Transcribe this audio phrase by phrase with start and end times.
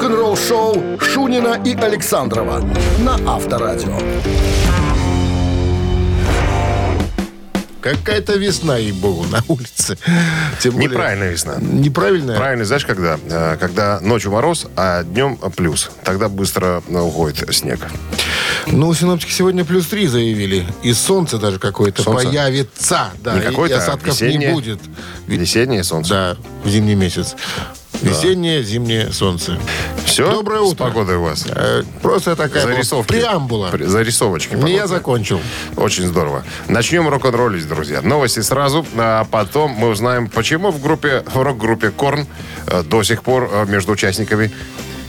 [0.00, 2.64] Рок-н-ролл-шоу Шунина и Александрова
[3.00, 3.98] на Авторадио.
[7.82, 9.98] Какая-то весна, ей-богу, на улице.
[10.62, 11.56] Тем более- Неправильная весна.
[11.60, 12.38] Неправильная?
[12.38, 13.18] Правильно, знаешь, когда?
[13.28, 15.90] Э, Когда ночью мороз, а днем плюс.
[16.02, 17.80] Тогда быстро э, уходит снег.
[18.68, 20.66] Ну, синоптики сегодня плюс 3 заявили.
[20.82, 22.24] И солнце даже какое-то Солнце?
[22.26, 23.08] появится.
[23.22, 24.52] Да, Не и- и а осадков не весеннее?
[24.54, 24.78] будет.
[25.26, 26.10] Ведь- Весеннее солнце.
[26.10, 27.34] Да, в зимний месяц.
[28.02, 29.58] Весеннее, зимнее солнце.
[30.04, 30.30] Все?
[30.30, 30.84] Доброе утро.
[30.84, 31.44] С погодой у вас.
[31.48, 33.08] Э, Просто такая Зарисовки.
[33.12, 33.68] преамбула.
[33.70, 34.54] При- Зарисовочки.
[34.54, 35.40] Не я закончил.
[35.76, 36.44] Очень здорово.
[36.68, 38.00] Начнем рок-н-роллить, друзья.
[38.02, 42.26] Новости сразу, а потом мы узнаем, почему в группе, в рок-группе Корн
[42.66, 44.50] э, до сих пор э, между участниками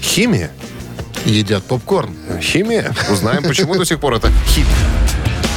[0.01, 0.51] химия.
[1.25, 2.15] Едят попкорн.
[2.41, 2.93] Химия.
[3.09, 4.67] Узнаем, почему до сих пор это химия.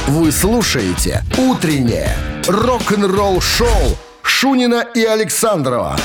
[0.07, 2.15] Вы слушаете «Утреннее
[2.47, 5.97] рок-н-ролл-шоу» Шунина и Александрова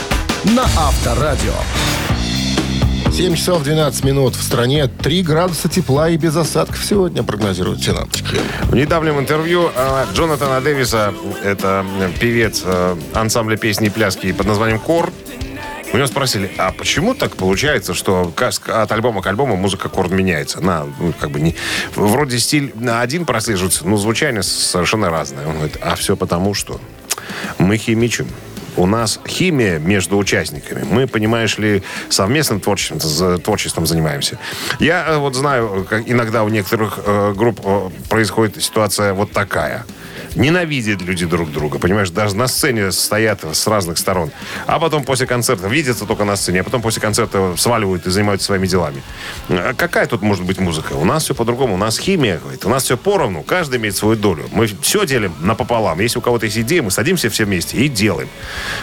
[0.45, 1.53] на Авторадио.
[3.13, 4.87] 7 часов 12 минут в стране.
[4.87, 8.41] 3 градуса тепла и без осадков сегодня прогнозируют синоптики.
[8.65, 11.13] В недавнем интервью э, Джонатана Дэвиса,
[11.45, 11.85] это
[12.21, 15.13] певец э, ансамбля песни и пляски под названием «Кор»,
[15.93, 18.33] у него спросили, а почему так получается, что
[18.69, 20.61] от альбома к альбому музыка Корн меняется?
[20.61, 21.57] На, ну, как бы не,
[21.97, 25.49] вроде стиль один прослеживается, но звучание совершенно разное.
[25.49, 26.81] Он говорит, а все потому, что
[27.59, 28.29] мы химичим.
[28.81, 30.87] У нас химия между участниками.
[30.91, 34.39] Мы, понимаешь ли, совместным творчеством, творчеством занимаемся.
[34.79, 39.85] Я э, вот знаю, как иногда у некоторых э, групп э, происходит ситуация вот такая.
[40.35, 44.31] Ненавидят люди друг друга, понимаешь, даже на сцене стоят с разных сторон.
[44.67, 48.47] А потом после концерта видятся только на сцене, а потом после концерта сваливают и занимаются
[48.47, 49.03] своими делами.
[49.49, 50.93] А Какая тут может быть музыка?
[50.93, 51.75] У нас все по-другому.
[51.75, 52.65] У нас химия, говорит.
[52.65, 53.43] У нас все поровну.
[53.43, 54.49] Каждый имеет свою долю.
[54.53, 55.99] Мы все делим напополам.
[56.01, 58.29] Если у кого-то есть идея, мы садимся все вместе и делаем.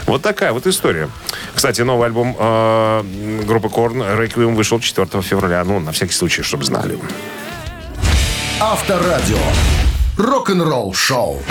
[0.05, 1.09] Вот такая вот история.
[1.55, 3.03] Кстати, новый альбом э,
[3.45, 5.63] группы Корн Requiem вышел 4 февраля.
[5.63, 6.97] Ну, на всякий случай, чтобы знали.
[8.59, 9.37] Авторадио.
[10.17, 11.41] Рок-н-ролл-шоу.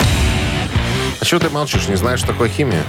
[1.19, 1.87] А что ты молчишь?
[1.87, 2.83] Не знаешь, что такое химия?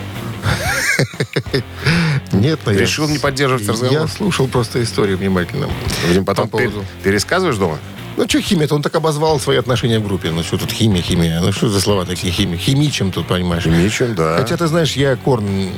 [2.32, 4.00] Нет, но я- Решил не поддерживать разговор?
[4.02, 5.68] Я слушал просто историю внимательно.
[6.06, 7.78] Будем потом По поводу- пер- пересказываешь дома?
[8.16, 8.66] Ну, что химия?
[8.70, 10.30] Он так обозвал свои отношения в группе.
[10.32, 11.40] Ну, что тут химия, химия?
[11.40, 12.58] Ну, что за слова такие химия?
[12.58, 13.62] Химичим тут, понимаешь?
[13.62, 14.36] Химичим, да.
[14.38, 15.70] Хотя, ты знаешь, я корн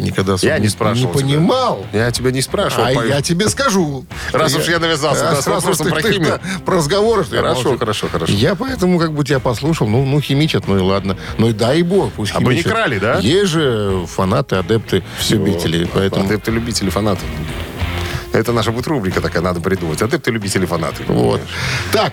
[0.00, 1.26] никогда Я не спрашивал не тебя.
[1.28, 1.86] понимал.
[1.92, 2.84] Я тебя не спрашивал.
[2.84, 3.10] А Павел.
[3.10, 4.04] я тебе скажу.
[4.32, 6.40] Раз уж я навязался, да, с Раз уж вопросом про ты, химию.
[6.64, 7.78] Про разговоры, что Хорошо, молчу.
[7.78, 8.32] хорошо, хорошо.
[8.32, 9.86] Я поэтому как бы тебя послушал.
[9.88, 11.16] Ну, ну химичат, ну и ладно.
[11.38, 13.18] Ну и дай бог, пусть А вы не крали, да?
[13.18, 15.88] Есть же фанаты, адепты, любители.
[15.92, 17.22] Поэтому Адепты, любители, фанаты.
[18.32, 20.00] Это наша будет рубрика такая, надо придумать.
[20.02, 21.02] Адепты, любители, фанаты.
[21.08, 21.40] вот.
[21.92, 22.12] Так,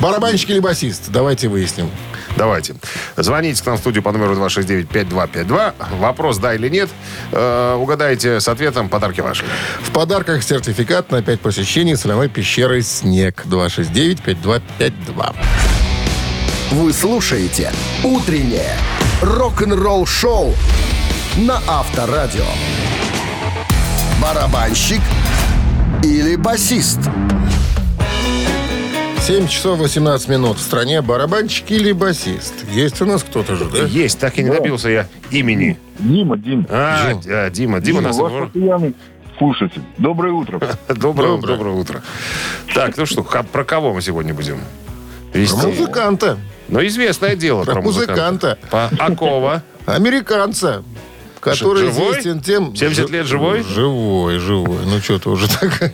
[0.00, 1.10] барабанщик или басист?
[1.10, 1.90] Давайте выясним.
[2.36, 2.74] Давайте.
[3.16, 5.74] Звоните к нам в студию по номеру 269-5252.
[5.98, 6.90] Вопрос «да» или «нет».
[7.32, 9.44] Э, угадайте с ответом, подарки ваши.
[9.82, 13.44] В подарках сертификат на 5 посещений соляной пещеры «Снег».
[13.46, 15.34] 269-5252.
[16.72, 17.72] Вы слушаете
[18.02, 18.76] «Утреннее
[19.22, 20.54] рок-н-ролл-шоу»
[21.36, 22.46] на Авторадио.
[24.20, 25.00] Барабанщик
[26.02, 26.98] или басист?
[29.26, 30.58] 7 часов 18 минут.
[30.58, 32.52] В стране барабанщик или басист?
[32.70, 33.78] Есть у нас кто-то же, да?
[33.86, 35.78] Есть, так и не добился я имени.
[35.98, 36.66] Дима, Дим.
[36.68, 37.20] А, Дим.
[37.22, 38.18] Дима, Дима, Дима нас...
[38.18, 38.94] ваш постоянный
[39.38, 39.80] слушатель.
[39.96, 40.58] Доброе утро.
[40.88, 41.56] Доброе, Доброе.
[41.56, 42.02] доброе утро.
[42.74, 44.60] Так, ну что, про кого мы сегодня будем?
[45.32, 45.66] Про вести?
[45.68, 46.38] музыканта.
[46.68, 48.58] Ну, известное дело Про музыканта.
[48.70, 49.62] По Акова.
[49.86, 50.84] Американца.
[51.40, 52.10] Который Живой?
[52.10, 52.76] известен тем...
[52.76, 53.62] 70 лет живой?
[53.62, 54.80] Живой, живой.
[54.84, 55.92] Ну, что-то уже так.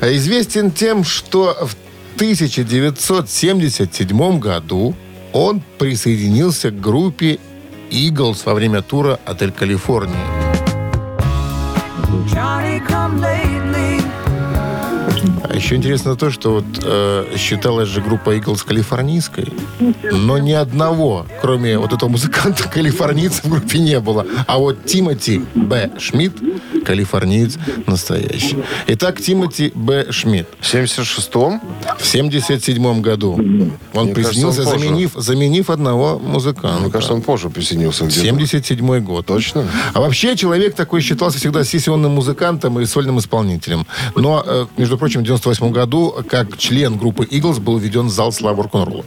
[0.00, 1.74] А Известен тем, что в
[2.20, 4.94] 1977 году
[5.32, 7.38] он присоединился к группе
[7.90, 10.26] Eagles во время тура «Отель Калифорния».
[15.60, 19.52] Еще интересно то, что вот э, считалась же группа Eagles калифорнийской,
[20.10, 24.26] но ни одного, кроме вот этого музыканта калифорнийца в группе не было.
[24.46, 25.90] А вот Тимоти Б.
[25.98, 26.38] Шмидт,
[26.84, 28.56] калифорниец настоящий.
[28.86, 30.10] Итак, Тимоти Б.
[30.10, 31.60] Шмидт В 76-м?
[31.98, 33.34] в 77 году
[33.92, 36.80] он Мне присоединился, кажется, он заменив, заменив одного музыканта.
[36.80, 38.20] Мне кажется, он позже присоединился где-то.
[38.20, 39.26] 77 год.
[39.26, 39.66] Точно?
[39.92, 43.86] А вообще человек такой считался всегда сессионным музыкантом и сольным исполнителем.
[44.16, 48.32] Но, э, между прочим, в 98 году, как член группы Eagles, был введен в зал
[48.32, 49.04] славы рок-н-ролла.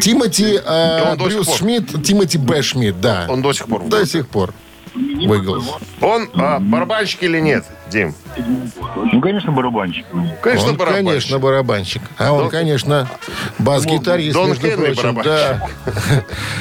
[0.00, 1.54] Тимоти э, Брюс.
[1.56, 2.62] Шмидт, Тимоти Б.
[2.62, 3.26] Шмидт, да.
[3.28, 3.84] Он до сих пор.
[3.84, 4.52] До сих пор.
[4.94, 5.64] В Eagles.
[6.00, 8.14] Он а, барабанщик или нет, Дим?
[8.96, 10.06] Ну, конечно, барабанщик.
[10.42, 11.06] Конечно, он, барабанщик.
[11.06, 12.02] конечно, барабанщик.
[12.16, 13.08] А он, Дон- конечно,
[13.58, 15.14] бас-гитарист, Дон между Хенли прочим.
[15.14, 15.24] барабанщик.
[15.24, 15.70] Да.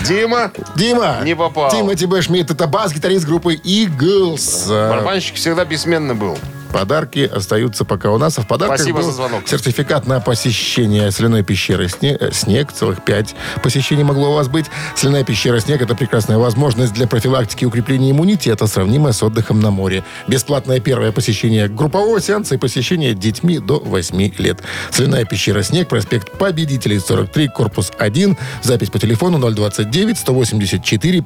[0.06, 1.18] Дима, Дима!
[1.24, 1.71] Не попал.
[1.71, 2.21] Тимоти Б.
[2.21, 4.68] Шмидт, это бас-гитарист группы Eagles.
[4.68, 6.38] Барабанщик всегда бессменно был.
[6.72, 8.38] Подарки остаются пока у нас.
[8.38, 9.48] А в подарках Спасибо был за звонок.
[9.48, 12.72] сертификат на посещение соляной пещеры «Сне- э, «Снег».
[12.72, 14.66] Целых пять посещений могло у вас быть.
[14.96, 19.72] Соляная пещера «Снег»— это прекрасная возможность для профилактики и укрепления иммунитета, сравнимая с отдыхом на
[19.72, 20.04] море.
[20.28, 24.60] Бесплатное первое посещение группового сеанса и посещение детьми до 8 лет.
[24.92, 28.38] Соляная пещера «Снег», проспект Победителей, 43, корпус 1.
[28.62, 31.22] Запись по телефону 029 184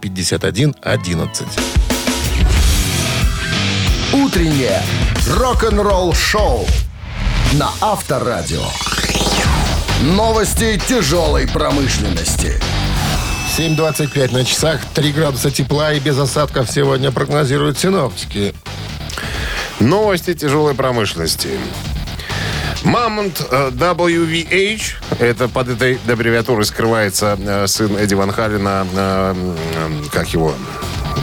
[5.32, 5.32] 51 11.
[5.32, 6.66] Утреннее рок-н-ролл-шоу
[7.54, 8.64] на Авторадио.
[10.02, 12.60] Новости тяжелой промышленности.
[13.58, 18.54] 7.25 на часах, 3 градуса тепла и без осадков сегодня прогнозируют синоптики.
[19.80, 21.50] Новости тяжелой промышленности.
[22.84, 24.82] Мамонт э, WVH,
[25.20, 29.34] это под этой аббревиатурой скрывается э, сын Эдди Ван Халена, э,
[30.12, 30.54] как его,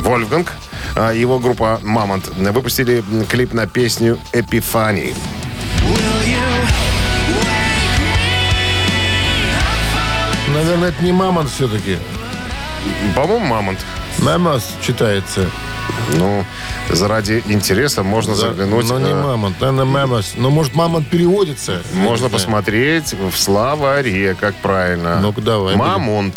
[0.02, 0.52] Вольфганг.
[0.94, 5.14] А Его группа Мамонт выпустили клип на песню «Эпифаний».
[10.54, 11.98] Наверное, это не мамонт все-таки.
[13.14, 13.78] По-моему, Мамонт.
[14.18, 15.48] Мамос читается.
[16.14, 16.44] Ну,
[16.90, 18.88] заради интереса можно заглянуть.
[18.88, 20.34] Но не э, мамонт, наверное, мамос.
[20.36, 21.82] Но может мамонт переводится?
[21.94, 25.20] Можно посмотреть в словаре, как правильно.
[25.20, 26.34] Ну-ка, давай, Мамонт.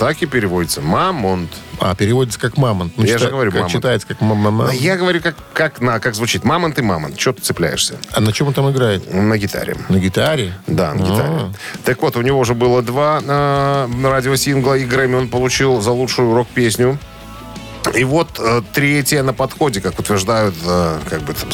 [0.00, 0.80] Так и переводится.
[0.80, 1.50] Мамонт.
[1.78, 2.94] А, переводится как мамонт.
[2.96, 3.72] Ну, Я же чита- говорю, как мамонт.
[3.72, 4.68] читается как мама.
[4.70, 6.42] А я говорю, как, как, на, как звучит.
[6.42, 7.20] Мамонт и мамонт.
[7.20, 7.96] Что ты цепляешься?
[8.12, 9.12] А на чем он там играет?
[9.12, 9.76] На гитаре.
[9.90, 10.54] На гитаре?
[10.66, 11.06] Да, на А.
[11.06, 11.54] гитаре.
[11.84, 16.34] Так вот, у него уже было два э, радиосингла, и Грэмми он получил за лучшую
[16.34, 16.98] рок-песню.
[17.94, 21.50] И вот э, третье на подходе, как утверждают э, как бы, там,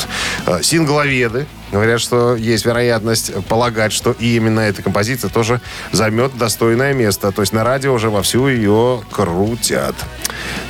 [0.46, 1.46] э, сингловеды.
[1.72, 5.60] Говорят, что есть вероятность полагать, что и именно эта композиция тоже
[5.92, 7.32] займет достойное место.
[7.32, 9.94] То есть на радио уже вовсю ее крутят.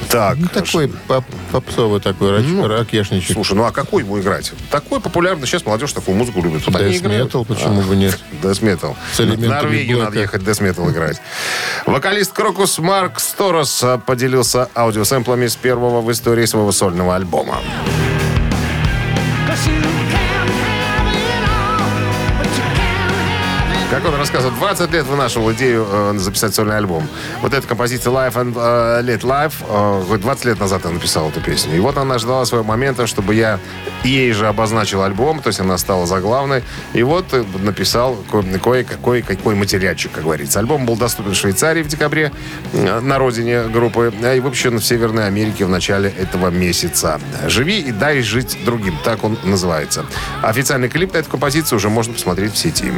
[0.09, 3.33] Так, Ну, такой поп- попсовый такой рач- Ну, ракешничек.
[3.35, 4.53] Слушай, ну а какой ему играть?
[4.71, 5.47] Такой популярный.
[5.47, 6.67] Сейчас молодежь такую музыку любит.
[6.67, 7.03] Вот Death.
[7.03, 8.19] Metal, почему бы нет?
[8.43, 8.95] Death Metal.
[9.13, 11.21] С Норвегию надо ехать Death Metal играть.
[11.85, 17.59] Вокалист Крокус Марк Сторос а, поделился аудиосэмплами с первого в истории своего сольного альбома.
[19.47, 19.57] Как
[24.07, 27.09] он рассказывал, 20 лет вынашивал идею э, записать сольный альбом.
[27.43, 31.29] Вот эта композиция Life and э, Let Life, э, хоть 20 лет назад я написал
[31.29, 31.77] эту песню.
[31.77, 33.59] И вот она ждала своего момента, чтобы я
[34.05, 36.63] ей же обозначил альбом, то есть она стала заглавной.
[36.95, 40.59] И вот э, написал ко- кое-какой какой материальчик, как говорится.
[40.59, 42.33] Альбом был доступен в Швейцарии в декабре,
[42.73, 47.21] э, на родине группы, а и выпущен в Северной Америке в начале этого месяца.
[47.47, 50.07] «Живи и дай жить другим», так он называется.
[50.43, 52.93] Официальный клип на эту композицию уже можно посмотреть в сети.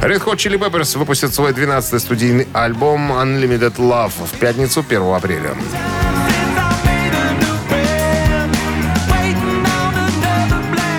[0.00, 5.54] Red Hot Chili Peppers выпустит свой 12-й студийный альбом Unlimited Love в пятницу 1 апреля.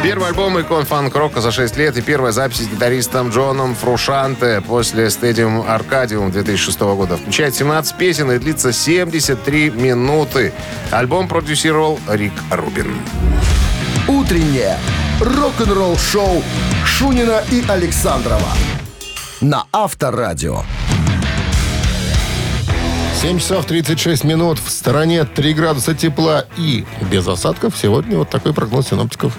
[0.01, 5.07] Первый альбом икон фанк-рока за 6 лет и первая запись с гитаристом Джоном Фрушанте после
[5.07, 7.18] Stadium Arcadium 2006 года.
[7.18, 10.54] Включает 17 песен и длится 73 минуты.
[10.92, 12.95] Альбом продюсировал Рик Рубин.
[14.07, 14.78] Утреннее
[15.19, 16.42] рок-н-ролл-шоу
[16.86, 18.48] Шунина и Александрова
[19.42, 20.62] на Авторадио.
[23.22, 24.60] 7 часов 36 минут.
[24.60, 27.75] В стороне 3 градуса тепла и без осадков.
[27.75, 29.34] Сегодня вот такой прогноз синоптиков.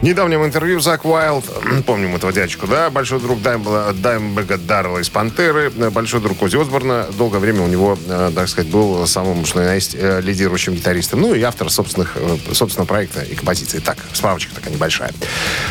[0.00, 1.44] Недавнем интервью Зак Уайлд,
[1.84, 7.06] помним этого дядечку, да, большой друг Даймбла- Даймбега Даррелла из «Пантеры», большой друг Ози Осборна,
[7.18, 11.22] долгое время у него, э, так сказать, был самым, что ни есть, э, лидирующим гитаристом,
[11.22, 13.80] ну и автор собственных, э, собственного проекта и композиции.
[13.80, 15.10] Так, справочка такая небольшая.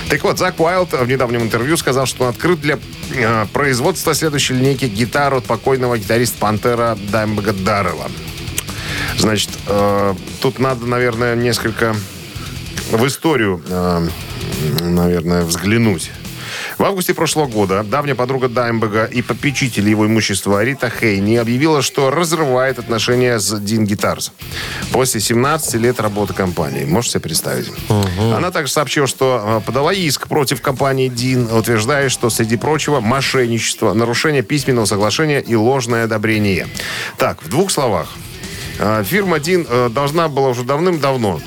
[0.09, 2.79] Так вот, Зак Уайлд в недавнем интервью сказал, что он открыт для
[3.13, 8.11] э, производства следующей линейки гитар от покойного гитариста «Пантера» Даймбега Даррелла.
[9.17, 11.95] Значит, э, тут надо, наверное, несколько
[12.91, 14.07] в историю, э,
[14.81, 16.11] наверное, взглянуть.
[16.77, 22.09] В августе прошлого года давняя подруга Даймбега и попечитель его имущества Рита Хейни объявила, что
[22.09, 24.31] разрывает отношения с Дин Гитарс
[24.91, 26.85] после 17 лет работы компании.
[26.85, 27.71] Можете себе представить?
[28.19, 33.93] Она также сообщила, что э, подала иск против компании Дин, утверждая, что, среди прочего, мошенничество,
[33.93, 36.67] нарушение письменного соглашения и ложное одобрение.
[37.17, 38.07] Так, в двух словах.
[38.79, 41.41] Э, Фирма Дин должна была уже давным-давно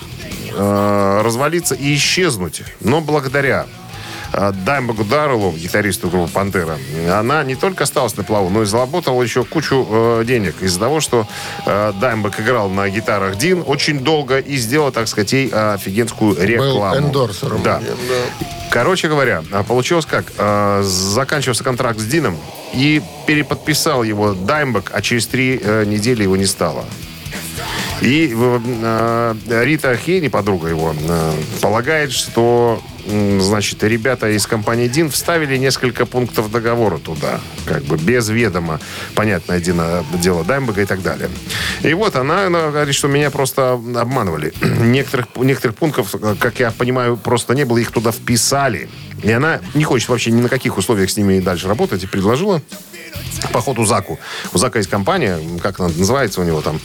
[0.52, 2.62] э, развалиться и исчезнуть.
[2.80, 3.66] Но благодаря
[4.32, 6.78] э, Даймбагу Дарреллу, гитаристу группы «Пантера»,
[7.10, 11.00] она не только осталась на плаву, но и заработала еще кучу э, денег из-за того,
[11.00, 11.26] что
[11.66, 16.36] э, Даймбаг играл на гитарах Дин очень долго и сделал, так сказать, ей э, офигенскую
[16.40, 17.08] рекламу.
[17.08, 17.62] эндорсером.
[17.62, 17.80] Да.
[18.70, 20.26] Короче говоря, а, получилось как?
[20.38, 22.36] А, Заканчивался контракт с Дином
[22.72, 26.84] и переподписал его Даймбек, а через три э, недели его не стало.
[28.00, 35.56] И э, Рита Хейни, подруга его, э, полагает, что значит, ребята из компании Дин вставили
[35.56, 38.80] несколько пунктов договора туда, как бы без ведома,
[39.14, 41.28] понятное дело, дело Даймбека и так далее.
[41.82, 44.52] И вот она, она говорит, что меня просто обманывали.
[44.80, 48.88] Некоторых, некоторых пунктов, как я понимаю, просто не было, их туда вписали.
[49.22, 52.62] И она не хочет вообще ни на каких условиях с ними дальше работать и предложила
[53.52, 54.18] по ходу Заку.
[54.52, 56.80] У Зака есть компания, как она называется у него там?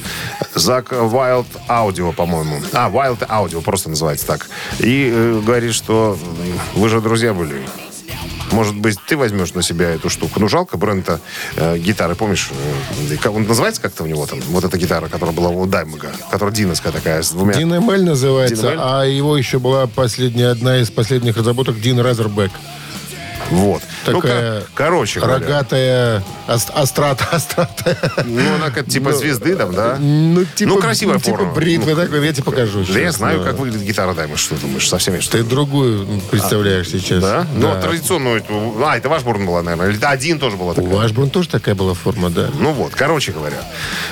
[0.54, 2.62] Зак Wild Audio, по-моему.
[2.74, 4.50] А, Wild Audio просто называется так.
[4.80, 6.18] И э, говорит, что
[6.75, 7.62] вы же друзья были.
[8.55, 10.39] Может быть, ты возьмешь на себя эту штуку.
[10.39, 11.19] Ну, жалко бренда
[11.57, 12.50] э, гитары, помнишь?
[13.21, 14.39] э, он называется как-то у него там?
[14.47, 17.53] Вот эта гитара, которая была у Даймага, которая диновская такая, с двумя...
[17.53, 17.69] Дин
[18.05, 22.51] называется, Дин а его еще была последняя, одна из последних разработок Дин Разербек.
[23.50, 23.82] Вот.
[24.08, 25.40] Ну, Такая кор- короче говоря.
[25.40, 27.25] Рогатая, аст- острата.
[28.25, 29.98] Ну, она как типа звезды там, да?
[30.00, 31.54] Ну, типа, Ну, красивая типа форма.
[31.54, 32.80] бритвы такой, я тебе покажу.
[32.86, 33.46] Да я сейчас, знаю, да.
[33.52, 34.40] как выглядит гитара Даймонд.
[34.40, 34.88] Что думаешь?
[34.90, 37.22] Совсем что Ты другую представляешь сейчас.
[37.22, 37.46] Да?
[37.56, 38.44] Ну, а традиционную...
[38.84, 39.92] А, это Вашбурн была, наверное.
[39.92, 40.92] Или один тоже была У такая.
[40.94, 42.50] Вашбурн тоже такая была форма, да.
[42.60, 43.58] Ну вот, короче говоря.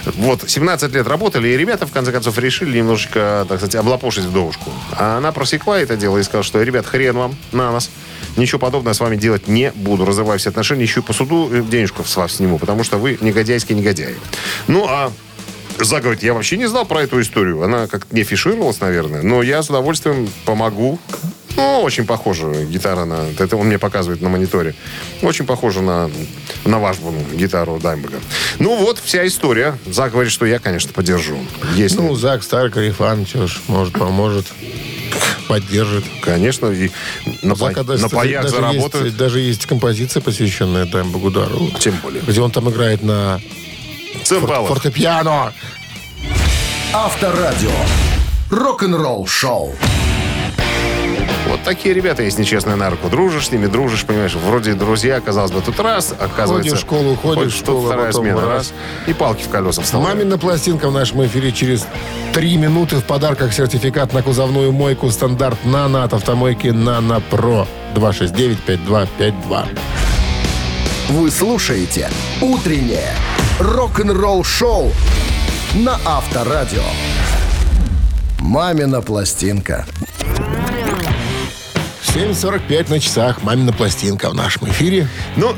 [0.05, 4.71] Вот, 17 лет работали, и ребята, в конце концов, решили немножечко, так сказать, облапошить вдовушку.
[4.93, 7.89] А она просекла это дело и сказала, что, ребят, хрен вам на нас.
[8.37, 10.05] Ничего подобного с вами делать не буду.
[10.05, 13.77] Разрываю все отношения, ищу по суду, э, денежку с вас сниму, потому что вы негодяйские
[13.77, 14.15] негодяи.
[14.67, 15.11] Ну, а
[15.77, 17.61] говорит, я вообще не знал про эту историю.
[17.63, 19.21] Она как-то не фишировалась, наверное.
[19.21, 20.99] Но я с удовольствием помогу.
[21.55, 23.27] Ну, очень похожа гитара на...
[23.37, 24.73] Это он мне показывает на мониторе.
[25.21, 26.09] Очень похожа на,
[26.65, 28.17] на Вашбуну гитару Даймбека.
[28.59, 29.77] Ну вот, вся история.
[29.85, 31.37] Зак говорит, что я, конечно, поддержу.
[31.75, 31.97] Если...
[31.97, 34.47] Ну, Зак, старый карифан, что ж, может, поможет,
[35.47, 36.03] поддержит.
[36.21, 36.89] конечно, и
[37.41, 39.05] на, Зака па- даже, на кстати, паях даже заработают.
[39.05, 41.69] Есть, даже есть композиция, посвященная Таймбу Гудару.
[41.79, 42.21] Тем более.
[42.21, 43.39] Где он там играет на
[44.23, 44.69] Цимбалов.
[44.69, 45.53] фортепиано.
[46.93, 47.71] Авторадио.
[48.49, 49.75] Рок-н-ролл шоу.
[51.53, 53.09] Вот такие ребята, если честно, на руку.
[53.09, 56.71] Дружишь с ними, дружишь, понимаешь, вроде друзья, казалось бы, тут раз, оказывается...
[56.71, 58.49] Ходишь в школу, ходишь в школу, а вторая потом смена, раз.
[58.49, 58.73] раз.
[59.05, 60.17] И палки в колеса вставляют.
[60.17, 61.85] Мамина пластинка в нашем эфире через
[62.33, 67.67] три минуты в подарках сертификат на кузовную мойку стандарт «Нано» от автомойки «Нано Про».
[67.93, 69.67] 269-5252.
[71.09, 72.09] Вы слушаете
[72.41, 73.13] «Утреннее
[73.59, 74.91] рок-н-ролл-шоу»
[75.75, 76.81] на Авторадио.
[78.39, 79.85] «Мамина пластинка».
[82.13, 83.41] 7.45 на часах.
[83.41, 85.07] Мамина пластинка в нашем эфире.
[85.35, 85.55] Ну,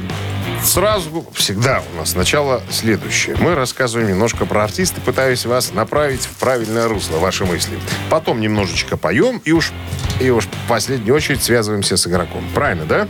[0.63, 3.35] сразу всегда у нас сначала следующее.
[3.41, 7.77] Мы рассказываем немножко про артиста, пытаюсь вас направить в правильное русло, ваши мысли.
[8.09, 9.73] Потом немножечко поем и уж,
[10.21, 12.41] и уж в последнюю очередь связываемся с игроком.
[12.53, 13.09] Правильно, да?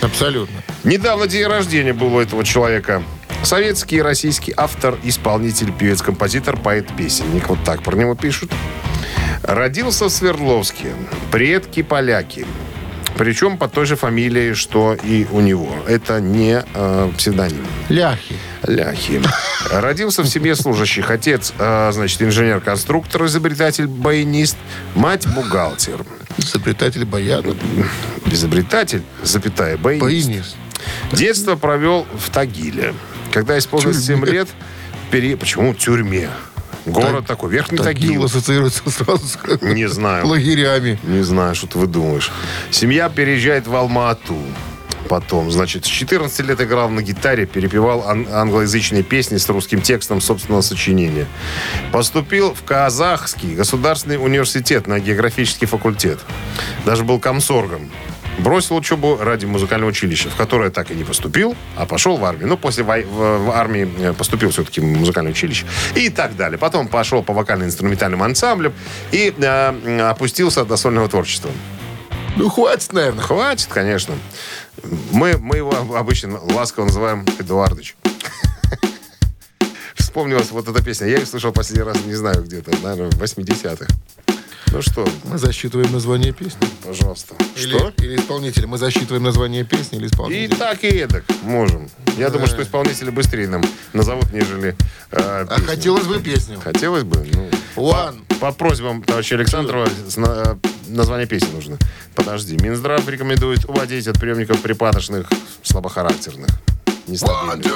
[0.00, 0.62] Абсолютно.
[0.82, 3.02] Недавно день рождения был у этого человека.
[3.42, 7.50] Советский и российский автор, исполнитель, певец, композитор, поэт, песенник.
[7.50, 8.50] Вот так про него пишут.
[9.42, 10.94] Родился в Свердловске.
[11.30, 12.46] Предки поляки.
[13.20, 15.68] Причем под той же фамилией, что и у него.
[15.86, 17.66] Это не э, псевдоним.
[17.90, 18.34] Ляхи.
[18.66, 19.20] Ляхи.
[19.70, 21.10] Родился в семье служащих.
[21.10, 24.56] Отец, э, значит, инженер-конструктор, изобретатель, баянист.
[24.94, 26.02] Мать бухгалтер.
[26.38, 27.54] Изобретатель баяна.
[28.24, 30.02] Изобретатель, запятая, баянист.
[30.02, 30.56] Баянист.
[31.12, 32.94] Детство провел в Тагиле.
[33.32, 34.32] Когда исполнилось 7 Тюрьме.
[34.32, 34.48] лет,
[35.10, 35.36] пере...
[35.36, 36.30] почему в тюрьме?
[36.86, 38.24] Город такой, Верхний Тагил Тагил.
[38.24, 40.26] ассоциируется сразу с Не знаю.
[40.28, 40.98] лагерями.
[41.02, 42.30] Не знаю, что ты выдумаешь.
[42.70, 44.36] Семья переезжает в Алма-Ату.
[45.08, 50.20] Потом, значит, с 14 лет играл на гитаре, перепевал ан- англоязычные песни с русским текстом
[50.20, 51.26] собственного сочинения.
[51.90, 56.20] Поступил в Казахский государственный университет на географический факультет.
[56.84, 57.90] Даже был комсоргом.
[58.38, 62.48] Бросил учебу ради музыкального училища, в которое так и не поступил, а пошел в армию.
[62.48, 65.66] Ну, после вой- в, армии э, поступил все-таки в музыкальное училище.
[65.94, 66.58] И так далее.
[66.58, 68.72] Потом пошел по вокально-инструментальным ансамблям
[69.12, 71.50] и э, опустился до сольного творчества.
[72.36, 73.22] Ну, хватит, наверное.
[73.22, 74.14] Хватит, конечно.
[75.10, 77.96] Мы, мы его обычно ласково называем Эдуардыч.
[79.94, 81.08] Вспомнилась вот эта песня.
[81.08, 83.86] Я ее слышал последний раз, не знаю, где-то, наверное, в 80-х.
[84.72, 86.60] Ну что, Мы засчитываем название песни.
[86.86, 87.34] пожалуйста.
[87.56, 87.92] Или, Что?
[87.98, 88.66] или исполнителя.
[88.68, 90.56] Мы засчитываем название песни или И исполнителя.
[90.56, 91.88] так, и эдак можем.
[92.16, 93.62] Я думаю, что исполнители быстрее нам
[93.92, 94.76] назовут, нежели
[95.10, 95.66] э, А песню.
[95.66, 96.60] хотелось бы песню.
[96.62, 97.26] Хотелось бы.
[97.34, 98.22] Ну, One.
[98.38, 101.76] по просьбам товарища Александрова на- название песни нужно.
[102.14, 102.56] Подожди.
[102.56, 105.28] Минздрав рекомендует уводить от приемников припадочных,
[105.64, 106.48] слабохарактерных,
[107.08, 107.66] нестабильных.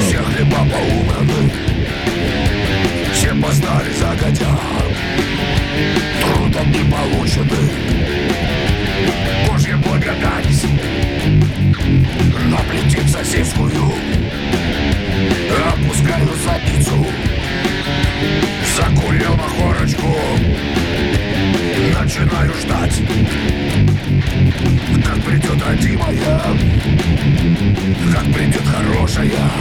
[0.00, 1.52] Все хлеба поубраны
[3.30, 4.58] все познали загодя
[6.20, 7.70] Трудом не получены.
[9.46, 10.66] Божья благодать.
[12.46, 13.92] Но плетит сосискую.
[15.68, 17.06] Опускаю задницу.
[18.76, 20.18] Закурил махорочку.
[22.00, 23.00] Начинаю ждать.
[25.06, 26.42] Как придет родимая.
[28.12, 29.59] Как придет хорошая.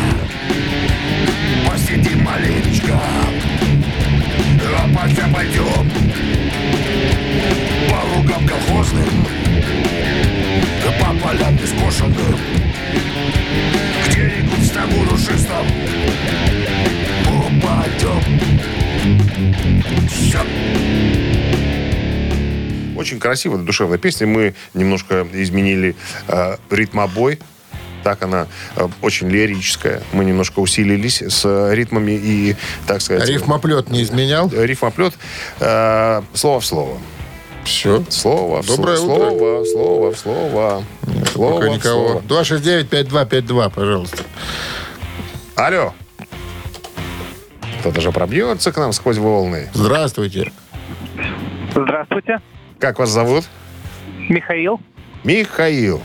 [23.29, 24.25] Красивая, душевная песня.
[24.25, 25.95] Мы немножко изменили
[26.27, 27.39] э, ритмобой.
[28.03, 30.01] Так она э, очень лирическая.
[30.13, 32.55] Мы немножко усилились с ритмами и,
[32.87, 33.29] так сказать...
[33.29, 34.49] Рифмоплет не изменял?
[34.51, 35.13] э, Рифмоплет.
[35.59, 36.97] э, слово в слово.
[37.65, 38.03] Все.
[38.09, 39.25] Слово в Доброе слово.
[39.29, 39.35] утро.
[39.37, 40.83] Слово, слово в слово.
[41.31, 42.21] Слово Пока в никого.
[42.27, 42.43] слово.
[42.43, 44.23] 269-5252, пожалуйста.
[45.55, 45.93] Алло.
[47.81, 49.69] Кто-то же пробьется к нам сквозь волны.
[49.75, 50.51] Здравствуйте.
[51.75, 52.39] Здравствуйте,
[52.79, 53.45] Как вас зовут?
[54.29, 54.79] Михаил.
[55.23, 56.01] Михаил.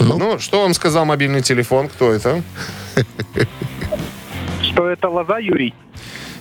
[0.00, 1.88] Ну, что вам сказал мобильный телефон?
[1.88, 2.42] Кто это?
[4.62, 5.72] Что это лоза, Юрий?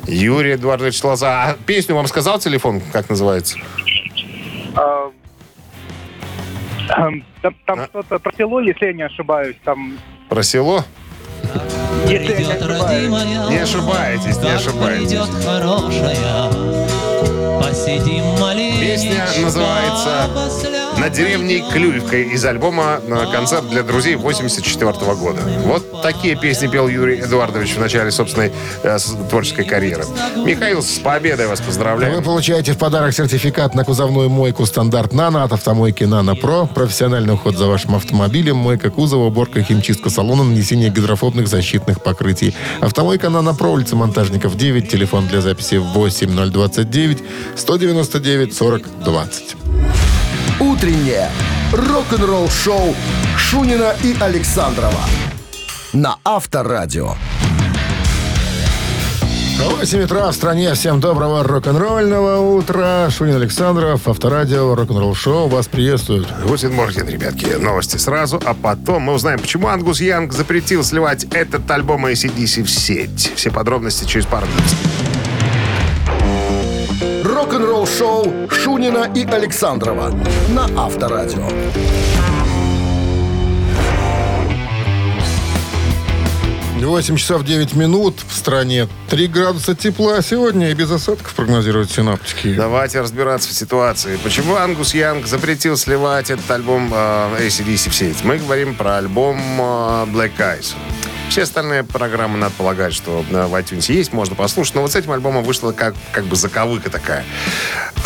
[0.07, 1.43] Юрий Эдуардович Лоза.
[1.43, 2.81] А песню вам сказал телефон?
[2.91, 3.57] Как называется?
[4.75, 5.11] А,
[6.97, 7.85] эм, Там, там А?
[7.85, 9.55] что-то про село, если я не ошибаюсь.
[9.63, 9.97] Там,
[10.29, 10.83] Про село?
[12.07, 13.49] если я не ошибаюсь.
[13.49, 15.19] Не ошибаетесь, не ошибаетесь.
[19.43, 20.29] Называется
[20.97, 25.41] «На деревне Клюевкой» из альбома на концерт для друзей 84 года.
[25.65, 28.51] Вот такие песни пел Юрий Эдуардович в начале собственной
[28.83, 28.97] э,
[29.29, 30.05] творческой карьеры.
[30.45, 32.21] Михаил, с победой вас Вы поздравляю.
[32.21, 36.67] получаете в подарок сертификат на кузовную мойку стандарт «Нано» от автомойки «Нано Про».
[36.67, 42.55] Профессиональный уход за вашим автомобилем, мойка кузова, уборка, химчистка салона, нанесение гидрофобных защитных покрытий.
[42.81, 47.23] Автомойка «Нано Про», улица Монтажников, 9, телефон для записи 8029
[47.55, 49.55] 199 40 20.
[50.83, 51.29] Утреннее
[51.71, 52.93] рок-н-ролл-шоу
[53.37, 54.99] Шунина и Александрова
[55.93, 57.13] на Авторадио.
[59.59, 60.73] 8 утра в стране.
[60.73, 63.09] Всем доброго рок-н-ролльного утра.
[63.09, 65.47] Шунин Александров, Авторадио, рок-н-ролл шоу.
[65.47, 66.27] Вас приветствуют.
[66.45, 67.45] Гутин Морген, ребятки.
[67.45, 72.69] Новости сразу, а потом мы узнаем, почему Ангус Янг запретил сливать этот альбом ACDC в
[72.69, 73.31] сеть.
[73.37, 75.12] Все подробности через пару минут.
[77.43, 80.13] Рок-н-ролл-шоу Шунина и Александрова
[80.47, 81.45] на Авторадио.
[86.79, 88.87] 8 часов 9 минут в стране.
[89.09, 92.53] 3 градуса тепла сегодня и без осадков прогнозируют синаптики.
[92.53, 94.17] Давайте разбираться в ситуации.
[94.23, 98.23] Почему Ангус Янг запретил сливать этот альбом э, ACDC в сеть?
[98.23, 99.63] Мы говорим про альбом э,
[100.13, 100.75] Black Eyes.
[101.33, 104.75] Все остальные программы, надо полагать, что э, в iTunes есть, можно послушать.
[104.75, 107.25] Но вот с этим альбомом вышла как, как бы заковыка такая.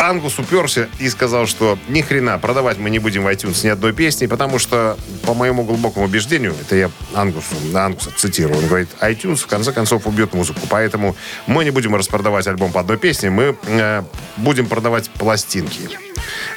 [0.00, 3.92] Ангус уперся и сказал, что ни хрена, продавать мы не будем в iTunes ни одной
[3.92, 9.42] песни, потому что, по моему глубокому убеждению, это я Ангусу, Ангуса цитирую, он говорит, iTunes
[9.42, 11.14] в конце концов убьет музыку, поэтому
[11.46, 14.04] мы не будем распродавать альбом по одной песне, мы э,
[14.38, 16.07] будем продавать пластинки.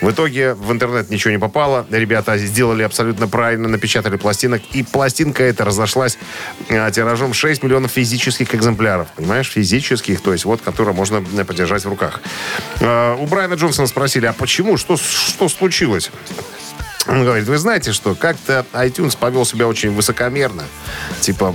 [0.01, 1.85] В итоге в интернет ничего не попало.
[1.89, 4.61] Ребята сделали абсолютно правильно, напечатали пластинок.
[4.73, 6.17] И пластинка эта разошлась
[6.69, 9.07] э, тиражом 6 миллионов физических экземпляров.
[9.15, 9.49] Понимаешь?
[9.49, 12.21] Физических, то есть вот, которые можно э, подержать в руках.
[12.79, 14.77] Э, у Брайана Джонсона спросили, а почему?
[14.77, 16.11] Что, что случилось?
[17.07, 20.63] Он говорит, вы знаете что, как-то iTunes повел себя очень высокомерно.
[21.19, 21.53] Типа,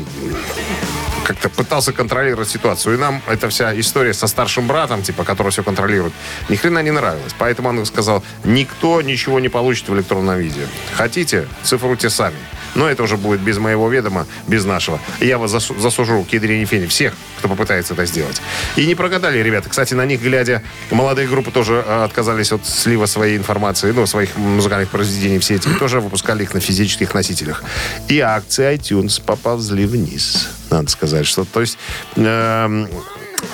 [1.26, 2.94] как-то пытался контролировать ситуацию.
[2.94, 6.12] И нам эта вся история со старшим братом, типа, который все контролирует,
[6.48, 7.34] ни хрена не нравилась.
[7.38, 10.66] Поэтому он сказал, никто ничего не получит в электронном виде.
[10.94, 12.36] Хотите, цифруйте сами.
[12.76, 15.00] Но это уже будет без моего ведома, без нашего.
[15.20, 18.40] Я вас засу- засужу к ядрене фени всех, кто попытается это сделать.
[18.76, 19.68] И не прогадали ребята.
[19.68, 24.36] Кстати, на них глядя, молодые группы тоже э, отказались от слива своей информации, ну, своих
[24.36, 25.68] музыкальных произведений в сети.
[25.78, 27.64] Тоже выпускали их на физических носителях.
[28.08, 31.26] И акции iTunes поползли вниз, надо сказать.
[31.26, 31.78] Что, то есть...
[32.16, 32.88] эм,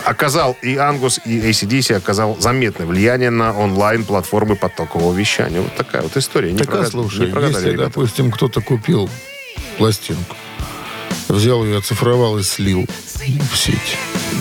[0.05, 5.61] оказал и Ангус, и ACDC оказал заметное влияние на онлайн-платформы потокового вещания.
[5.61, 6.53] Вот такая вот история.
[6.53, 7.85] Не Так, а прогад- слушай, не если, ребята.
[7.89, 9.09] допустим, кто-то купил
[9.79, 10.37] пластинку,
[11.29, 12.87] взял ее, оцифровал и слил
[13.29, 13.97] в сеть.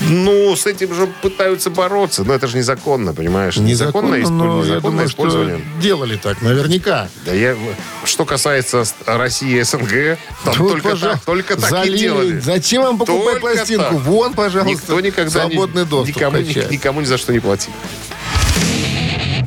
[0.10, 2.24] Ну, с этим же пытаются бороться.
[2.24, 3.58] Но это же незаконно, понимаешь?
[3.58, 5.62] Незаконно, исп- но я незаконное думаю, что использование.
[5.80, 7.08] делали так, наверняка.
[7.26, 7.56] Да я,
[8.04, 12.40] что касается России и СНГ, там Тут, только, так, только так и делали.
[12.40, 13.84] Зачем вам покупать Только пластинку?
[13.84, 13.94] так.
[14.02, 16.68] Вон, пожалуйста, Никто никогда не- свободный доступ никому, ни- качай.
[16.72, 17.72] никому ни за что не платил.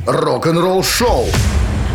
[0.05, 1.25] Рок-н-ролл-шоу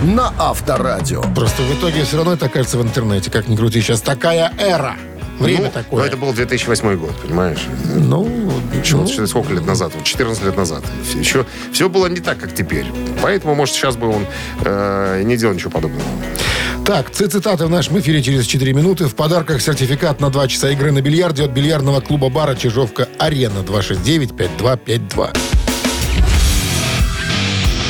[0.02, 1.22] на Авторадио.
[1.34, 3.30] Просто в итоге все равно это окажется в интернете.
[3.30, 4.96] Как ни крути, сейчас такая эра.
[5.40, 6.00] Время ну, такое.
[6.02, 7.66] но это был 2008 год, понимаешь?
[7.96, 8.28] Ну,
[8.82, 9.92] Еще ну, сколько лет назад?
[9.94, 10.84] Вот 14 лет назад.
[11.14, 12.84] Еще все было не так, как теперь.
[13.22, 14.26] Поэтому, может, сейчас бы он
[14.64, 16.04] э, не делал ничего подобного.
[16.84, 19.06] Так, цитаты в нашем эфире через 4 минуты.
[19.06, 25.36] В подарках сертификат на 2 часа игры на бильярде от бильярдного клуба-бара «Чижовка-Арена» 269-5252.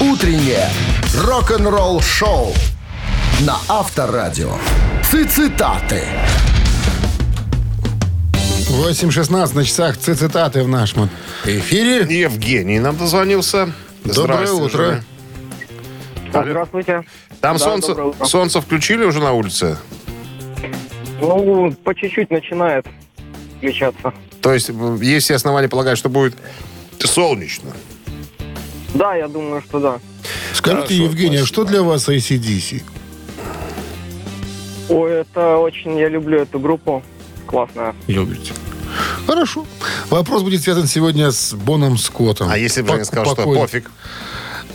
[0.00, 0.68] Утреннее
[1.16, 2.54] рок-н-ролл-шоу
[3.40, 4.52] на Авторадио.
[5.02, 6.04] Цитаты.
[8.70, 11.10] 8.16 на часах цитаты в нашем
[11.44, 12.06] эфире.
[12.08, 13.72] Евгений нам дозвонился.
[14.04, 15.02] Доброе утро.
[16.32, 16.44] Женя.
[16.44, 17.02] Здравствуйте.
[17.40, 19.76] Там Да, солнце, солнце включили уже на улице?
[21.20, 22.86] Ну, по чуть-чуть начинает
[23.58, 24.14] включаться.
[24.40, 26.34] То есть есть все основания полагать, что будет
[27.00, 27.72] солнечно.
[28.94, 29.98] Да, я думаю, что да.
[30.54, 31.46] Скажите, Хорошо, Евгения, спасибо.
[31.46, 32.82] что для вас ACDC?
[34.88, 37.02] Ой, это очень, я люблю эту группу.
[37.50, 37.94] Классная.
[38.06, 38.52] Любите.
[39.26, 39.66] Хорошо.
[40.08, 42.48] Вопрос будет связан сегодня с Боном Скоттом.
[42.48, 43.90] А если бы Пок- Женя сказал, что пофиг?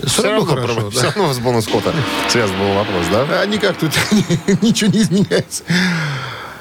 [0.04, 0.98] Все равно хорошо, проблема- да.
[0.98, 1.94] все равно с бонус Скотта
[2.28, 3.42] связан был вопрос, да?
[3.42, 3.92] А никак тут
[4.62, 5.64] ничего не изменяется.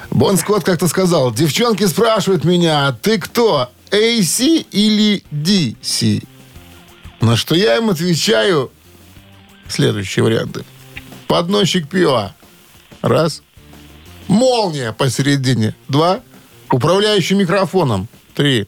[0.09, 6.25] Бон Скотт как-то сказал, девчонки спрашивают меня, «А ты кто, AC или DC?
[7.19, 8.71] На что я им отвечаю
[9.67, 10.63] следующие варианты.
[11.27, 12.33] Подносчик пива.
[13.01, 13.41] Раз.
[14.27, 15.75] Молния посередине.
[15.87, 16.21] Два.
[16.71, 18.07] Управляющий микрофоном.
[18.33, 18.67] Три.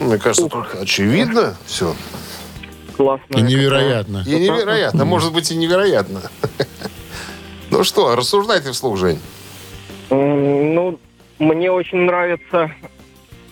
[0.00, 1.94] Мне кажется, тут очевидно все.
[2.96, 3.38] Классная.
[3.38, 4.24] И невероятно.
[4.26, 5.04] И невероятно.
[5.04, 6.22] Может быть, и невероятно.
[7.68, 9.18] Ну что, рассуждай ты вслух, Жень.
[10.08, 11.00] Ну,
[11.40, 12.70] мне очень нравится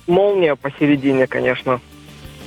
[0.07, 1.81] молния посередине, конечно.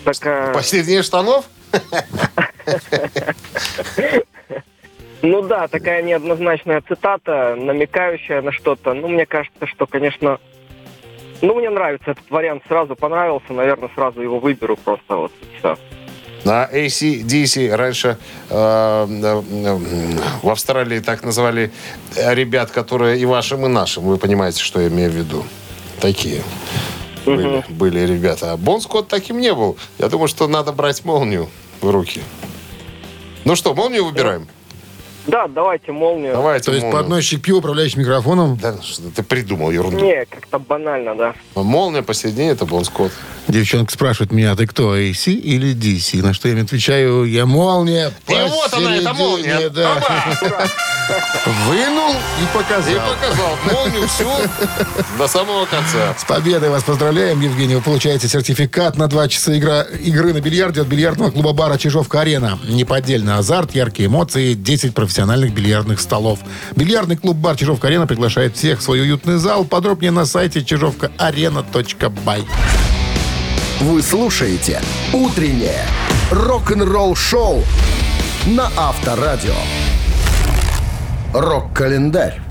[0.05, 0.53] Такая...
[0.53, 1.45] Посередине штанов?
[5.21, 8.93] Ну да, такая неоднозначная цитата, намекающая на что-то.
[8.93, 10.39] Ну, мне кажется, что, конечно...
[11.41, 15.77] Ну, мне нравится этот вариант, сразу понравился, наверное, сразу его выберу просто вот и все.
[16.43, 18.17] На ACDC раньше
[18.49, 19.77] э, э,
[20.41, 21.71] в Австралии так называли
[22.15, 24.03] ребят, которые и вашим, и нашим.
[24.03, 25.43] Вы понимаете, что я имею в виду.
[25.99, 26.41] Такие
[27.25, 28.53] были, были ребята.
[28.53, 29.77] А Бон Скотт таким не был.
[29.97, 31.49] Я думаю, что надо брать молнию
[31.82, 32.21] в руки.
[33.45, 34.47] Ну что, молнию выбираем?
[35.27, 36.33] Да, давайте молнию.
[36.33, 37.01] Давайте То есть молнию.
[37.03, 38.57] подносчик пива, управляющий микрофоном.
[38.57, 39.97] Да, что ты придумал ерунду.
[39.99, 41.35] Не, как-то банально, да.
[41.55, 43.11] Молния посередине это Бон Скотт.
[43.47, 46.21] Девчонка спрашивает меня, ты кто, AC или DC?
[46.21, 48.12] На что я им отвечаю, я молния.
[48.27, 49.69] И вот она, эта молния.
[49.69, 50.03] да.
[51.65, 52.93] Вынул и И показал.
[53.15, 54.29] показал молнию всю
[55.17, 56.13] до самого конца.
[56.17, 57.75] С победой вас поздравляем, Евгений.
[57.75, 62.60] Вы получаете сертификат на два часа игра, игры на бильярде от бильярдного клуба бара «Чижовка-арена».
[62.67, 66.39] Неподдельный азарт, яркие эмоции, 10 профессиональных бильярдных столов.
[66.75, 69.63] Бильярдный клуб бар «Чижовка-арена» приглашает всех в свой уютный зал.
[69.63, 72.43] Подробнее на сайте чижовкаарена.бай.
[73.79, 74.81] Вы слушаете
[75.13, 75.85] «Утреннее
[76.31, 77.63] рок-н-ролл-шоу»
[78.47, 79.53] на Авторадио.
[81.31, 82.41] Рок-календарь.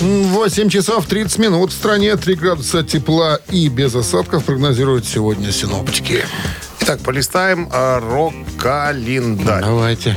[0.00, 1.70] 8 часов 30 минут.
[1.70, 6.24] В стране 3 градуса тепла и без осадков прогнозируют сегодня синоптики.
[6.80, 9.62] Итак, полистаем а, рок-календарь.
[9.62, 10.16] Давайте.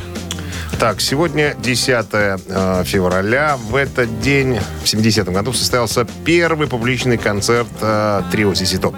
[0.80, 2.38] Так, сегодня 10 э,
[2.86, 3.58] февраля.
[3.58, 8.96] В этот день, в 70-м году, состоялся первый публичный концерт э, трио Сиси Топ.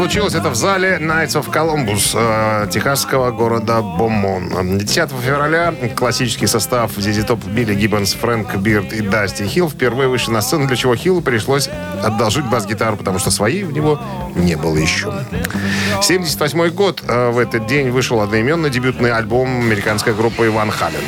[0.00, 4.78] Случилось это в зале Knights of Columbus э, техасского города Бомон.
[4.78, 10.32] 10 февраля классический состав ZZ Top Билли Гиббонс, Фрэнк Бирд и Дасти Хилл впервые вышли
[10.32, 11.68] на сцену, для чего Хиллу пришлось
[12.02, 14.00] одолжить бас-гитару, потому что своей у него
[14.36, 15.12] не было еще.
[16.00, 17.02] 78 год.
[17.06, 21.02] э, в этот день вышел одноименный дебютный альбом американской группы Иван Хален.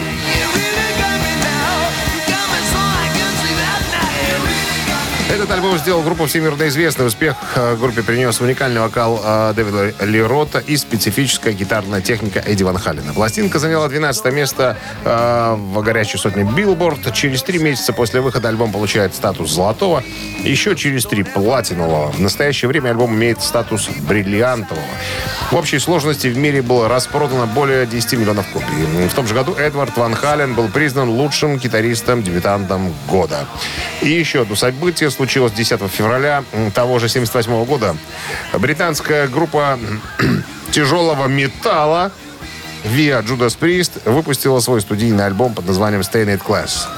[5.33, 7.07] Этот альбом сделал группу всемирно известной.
[7.07, 12.65] Успех э, группе принес уникальный вокал э, Дэвида Ли Рота и специфическая гитарная техника Эдди
[12.65, 13.15] Ван Халлена.
[13.15, 17.15] Пластинка заняла 12 место э, в горячей сотне Билборд.
[17.15, 20.05] Через три месяца после выхода альбом получает статус золотого.
[20.45, 22.13] Еще через три платинового.
[22.13, 24.85] В настоящее время альбом имеет статус бриллиантового.
[25.51, 29.09] В общей сложности в мире было распродано более 10 миллионов копий.
[29.09, 33.47] В том же году Эдвард Ван Хален был признан лучшим гитаристом-дебютантом года.
[34.03, 37.97] И еще одно событие 10 февраля того же 78 года.
[38.55, 39.79] Британская группа
[40.73, 42.13] тяжелого металла
[42.85, 46.89] Via Judas Priest выпустила свой студийный альбом под названием Stay Night Class.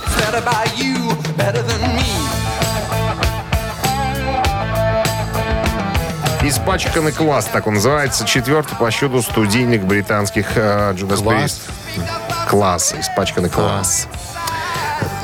[6.42, 8.26] Испачканный класс, так он называется.
[8.26, 11.60] Четвертый по счету студийник британских э, Judas Класс?
[11.96, 12.48] Priest.
[12.50, 14.08] Класс, испачканный класс.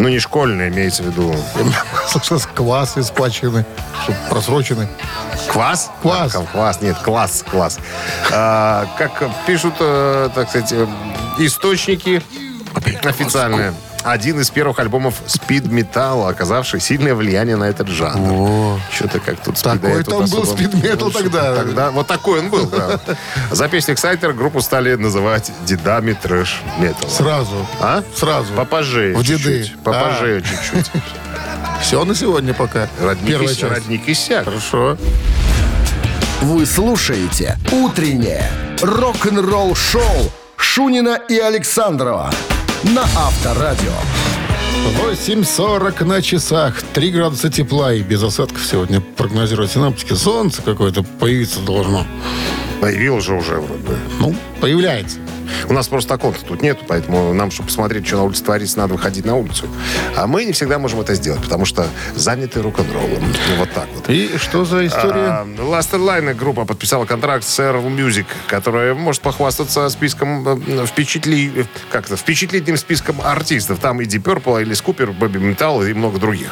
[0.01, 1.35] Ну, не школьный, имеется в виду.
[2.09, 3.67] Слышалось, квас испачканный,
[4.03, 4.89] чтоб просроченный.
[5.53, 5.91] Квас?
[6.01, 6.35] Квас.
[6.35, 7.79] А, Квас, нет, класс, класс.
[8.33, 10.87] А, как пишут, э, так сказать, э,
[11.39, 12.23] источники
[13.05, 13.75] официальные.
[14.03, 18.79] Один из первых альбомов спид-металла, оказавший сильное влияние на этот жанр.
[18.93, 21.55] Что-то как тут спида Такой там был спид-метал Ну, тогда.
[21.57, 23.01] Тогда вот такой он был, да.
[23.51, 27.11] За песню Exciter группу стали называть дедами трэш-металла.
[27.11, 27.67] Сразу.
[27.81, 28.03] А?
[28.15, 28.53] Сразу.
[28.55, 29.63] Попозже В деды.
[29.65, 29.83] чуть-чуть.
[29.83, 30.91] Попозже чуть-чуть.
[31.83, 32.89] Все на сегодня пока.
[33.01, 33.73] Родник, Первая и, часть.
[33.73, 34.45] родник и сяк.
[34.45, 34.97] Хорошо.
[36.43, 42.31] Вы слушаете «Утреннее рок-н-ролл-шоу» Шунина и Александрова
[42.85, 43.93] на Авторадио.
[45.03, 46.83] 8.40 на часах.
[46.95, 50.15] 3 градуса тепла и без осадков сегодня прогнозируют синаптики.
[50.15, 52.07] Солнце какое-то появиться должно.
[52.81, 53.97] Появилось же уже вроде бы.
[54.19, 55.19] Ну, появляется.
[55.69, 58.95] У нас просто окон тут нету, поэтому нам, чтобы посмотреть, что на улице творится, надо
[58.95, 59.67] выходить на улицу.
[60.17, 63.23] А мы не всегда можем это сделать, потому что заняты рок-н-роллом.
[63.23, 64.09] Ну, Вот так вот.
[64.09, 65.27] И что за история?
[65.27, 71.67] А, Last Line группа подписала контракт с Earl Music, которая может похвастаться списком э, впечатли...
[71.91, 73.79] как-то, впечатлительным списком артистов.
[73.79, 76.49] Там и Deep Purple, или Скупер, Бэби Металл и много других.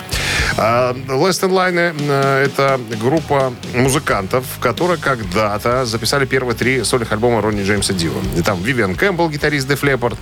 [0.57, 7.63] А, Last Line э, это группа музыкантов, которые когда-то записали первые три сольных альбома Ронни
[7.63, 8.13] Джеймса Дио.
[8.37, 10.17] И там Вивиан Кэмпбелл, гитарист Def Leppard,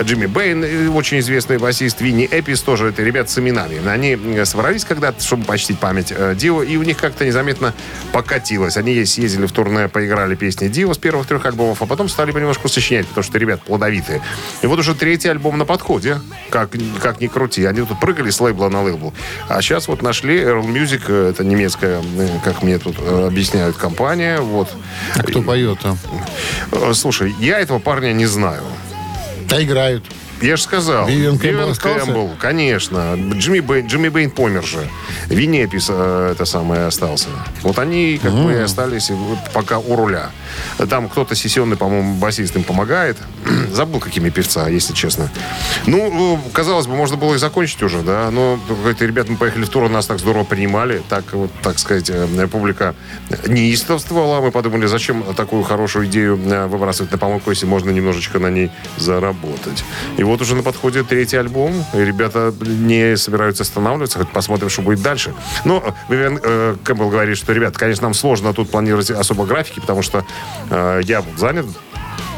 [0.00, 3.86] Джимми Бэйн, э, очень известный басист, Винни Эпис, тоже это ребят с именами.
[3.88, 7.74] Они э, собрались когда-то, чтобы почтить память э, Дио, и у них как-то незаметно
[8.12, 8.76] покатилось.
[8.76, 12.68] Они съездили в турне, поиграли песни Дио с первых трех альбомов, а потом стали понемножку
[12.68, 14.22] сочинять, потому что ребят плодовитые.
[14.62, 17.64] И вот уже третий альбом на подходе, как, как ни крути.
[17.64, 19.12] Они тут прыгали с лейбла на лейбл.
[19.48, 22.02] А сейчас вот нашли Earl Music, это немецкая,
[22.44, 24.40] как мне тут объясняют, компания.
[24.40, 24.68] Вот.
[25.16, 25.98] А кто поет там?
[26.94, 28.62] Слушай, я этого парня не знаю.
[29.48, 30.04] Да играют.
[30.42, 31.06] Я же сказал.
[31.06, 31.74] Вивиан Кэмпбелл?
[31.74, 33.14] Кэмпбелл, конечно.
[33.34, 34.88] Джимми Бэйн, Джимми Бэйн помер же.
[35.28, 37.28] Винни Эппис э, это самое остался.
[37.62, 40.30] Вот они, как бы, и остались вот пока у руля.
[40.88, 43.16] Там кто-то сессионный, по-моему, басист им помогает.
[43.72, 45.30] Забыл, как имя певца, если честно.
[45.86, 48.30] Ну, э, казалось бы, можно было и закончить уже, да.
[48.30, 51.02] Но эти ребята, мы поехали в тур, нас так здорово принимали.
[51.08, 52.94] Так, вот, так сказать, э, публика
[53.46, 54.40] неистовствовала.
[54.40, 58.70] Мы подумали, зачем такую хорошую идею э, выбрасывать на помойку, если можно немножечко на ней
[58.96, 59.84] заработать.
[60.16, 64.82] И вот уже на подходе третий альбом, и ребята не собираются останавливаться, хоть посмотрим, что
[64.82, 65.34] будет дальше.
[65.64, 70.02] Но Вивиан э, Кэмпбелл говорит, что, ребят, конечно, нам сложно тут планировать особо графики, потому
[70.02, 70.24] что
[70.70, 71.66] э, я занят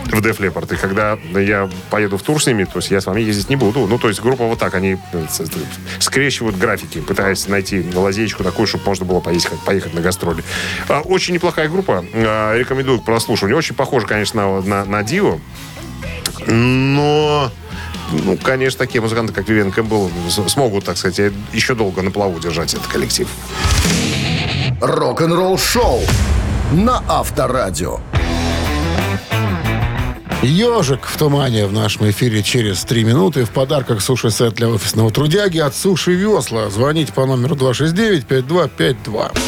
[0.04, 3.06] в Def Leppard, и когда я поеду в тур с ними, то есть я с
[3.06, 3.86] вами ездить не буду.
[3.86, 5.50] Ну, то есть группа вот так, они э, с-
[5.98, 10.44] скрещивают графики, пытаясь найти лазеечку такую, чтобы можно было поехать, поехать на гастроли.
[10.88, 13.56] А, Очень неплохая группа, рекомендую к прослушиванию.
[13.56, 15.38] Очень похоже, конечно, на, на Дио,
[16.46, 17.50] но...
[18.22, 20.10] Ну, конечно, такие музыканты, как Вивен Кэмпбелл,
[20.48, 23.28] смогут, так сказать, еще долго на плаву держать этот коллектив.
[24.80, 26.00] Рок-н-ролл-шоу
[26.72, 28.00] на Авторадио.
[30.42, 33.44] Ежик в тумане в нашем эфире через 3 минуты.
[33.44, 36.68] В подарках суши-сет для офисного трудяги от Суши Весла.
[36.68, 39.38] Звоните по номеру 269-5252.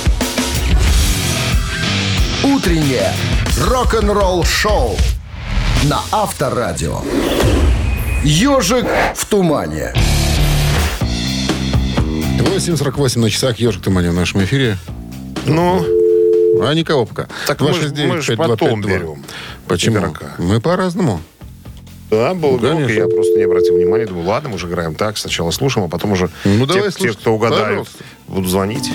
[2.44, 3.12] Утреннее
[3.60, 4.96] рок-н-ролл-шоу
[5.84, 7.02] на Авторадио.
[8.28, 8.84] Ежик
[9.14, 9.94] в тумане.
[12.40, 13.60] 8.48 на часах.
[13.60, 14.78] Ежик в тумане в нашем эфире.
[15.46, 15.84] Ну,
[16.60, 17.28] А никого пока.
[17.46, 18.86] Так мы ж- мы ж потом 269-5252.
[18.88, 19.24] берем
[19.68, 19.98] Почему?
[19.98, 20.34] игрока.
[20.38, 21.20] Мы по-разному.
[22.10, 24.06] да, было Ну, громко, я просто не обратил внимания.
[24.06, 27.12] Думаю, ладно, мы же играем так, сначала слушаем, а потом уже Ну, те, давай те,
[27.12, 28.04] кто угадают, Пожалуйста.
[28.26, 28.90] будут звонить.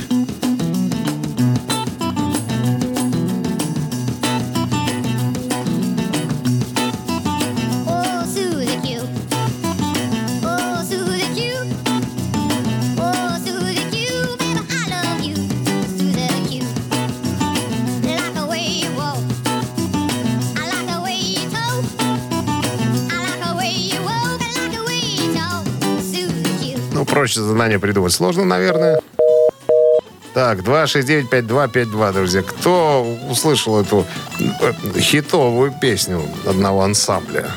[27.31, 28.99] Проще задание придумать сложно, наверное.
[30.33, 32.41] Так, 269-5252, друзья.
[32.41, 34.05] Кто услышал эту
[34.59, 37.49] э, хитовую песню одного ансамбля?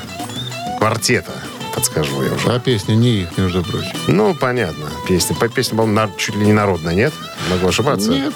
[0.77, 1.33] Квартета,
[1.73, 2.53] подскажу я уже.
[2.53, 3.91] А песня не их, между прочим.
[4.07, 4.85] Ну, понятно.
[5.09, 5.35] Песня.
[5.35, 7.13] По песне, по-моему, чуть ли не народная, нет?
[7.49, 8.11] Могу ошибаться.
[8.11, 8.33] Нет.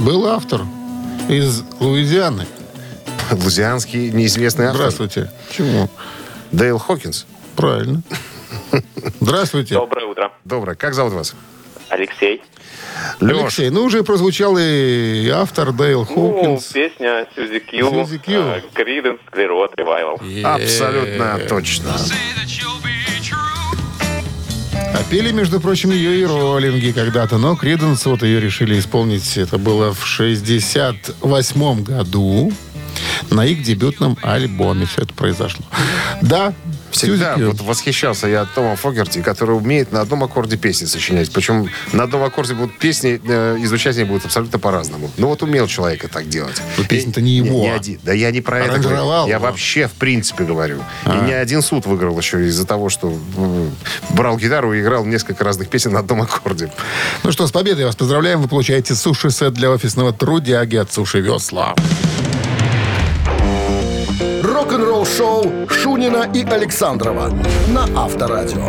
[0.00, 0.60] Был автор
[1.30, 2.46] из Луизианы.
[3.30, 4.90] Лузианский неизвестный автор.
[4.90, 5.30] Здравствуйте.
[5.56, 5.88] Чему?
[6.52, 7.24] Дейл Хокинс.
[7.56, 8.02] Правильно.
[9.20, 9.74] Здравствуйте.
[9.74, 10.32] Доброе утро.
[10.44, 10.74] Доброе.
[10.76, 11.34] Как зовут вас?
[11.88, 12.42] Алексей.
[13.20, 13.38] Леш.
[13.42, 16.64] Алексей, ну уже прозвучал и автор Дейл Ну, Хокинс.
[16.72, 17.90] песня Сьюзи Кью.
[17.90, 18.42] Сьюзи Кью.
[18.72, 20.42] Криденс, Clearwater Revival.
[20.42, 21.92] Абсолютно точно.
[24.94, 29.36] А пели, между прочим, ее и роллинги когда-то, но Криденс вот ее решили исполнить.
[29.36, 32.50] Это было в 68 году
[33.30, 35.64] на их дебютном альбоме все это произошло.
[36.22, 36.54] Да,
[36.96, 41.30] Всегда вот восхищался я Томом Фогерти, который умеет на одном аккорде песни сочинять.
[41.30, 45.10] Причем на одном аккорде будут песни, э, и звучать они будут абсолютно по-разному.
[45.16, 46.60] Ну вот умел человек это так делать.
[46.78, 47.60] Но песня-то не его.
[47.60, 48.00] Не, один.
[48.02, 49.28] Да я не про это говорю.
[49.28, 50.82] Я вообще в принципе говорю.
[51.04, 51.18] А.
[51.18, 53.70] И не один суд выиграл еще из-за того, что м,
[54.10, 56.72] брал гитару и играл несколько разных песен на одном аккорде.
[57.22, 58.40] Ну что, с победой вас поздравляем.
[58.40, 61.74] Вы получаете суши-сет для офисного трудяги от Суши Весла.
[64.66, 67.30] Рок-н-ролл-шоу Шунина и Александрова
[67.68, 68.66] на Авторадио.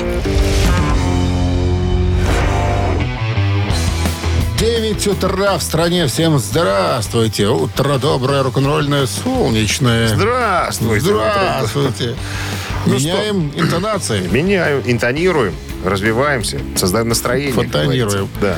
[4.60, 6.06] 9 утра в стране.
[6.06, 7.48] Всем здравствуйте.
[7.48, 10.10] Утро доброе, рок-н-ролльное, солнечное.
[10.10, 11.00] Здравствуйте.
[11.02, 12.16] Здравствуйте.
[12.86, 14.28] Ну Меняем интонации.
[14.28, 17.54] Меняю, интонируем, развиваемся, создаем настроение.
[17.54, 18.30] Фонтанируем.
[18.40, 18.58] Да.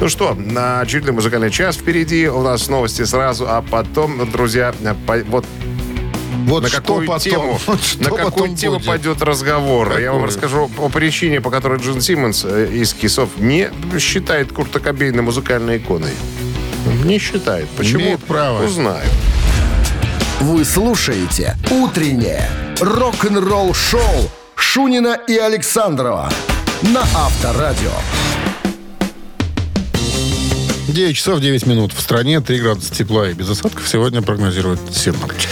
[0.00, 2.28] Ну что, на очередной музыкальный час впереди.
[2.28, 4.74] У нас новости сразу, а потом, друзья,
[5.06, 5.44] по- вот
[6.48, 7.20] Вот на что какую потом?
[7.20, 8.86] тему, Вот что на какую потом тему будет?
[8.86, 9.98] пойдет разговор?
[9.98, 10.26] Я вам Какую?
[10.26, 15.78] расскажу о причине, по которой Джин Симмонс э, из Кисов не считает Курта Кобейна музыкальной
[15.78, 16.12] иконой.
[17.04, 17.68] Не считает.
[17.76, 18.00] Почему?
[18.02, 18.64] Имеет право.
[18.64, 19.04] Узнаю.
[20.40, 22.48] Вы слушаете «Утреннее
[22.80, 26.30] рок-н-ролл-шоу» Шунина и Александрова
[26.82, 27.90] на Авторадио.
[30.88, 31.92] 9 часов 9 минут.
[31.92, 35.48] В стране 3 градуса тепла и без осадков сегодня прогнозируют синоптики.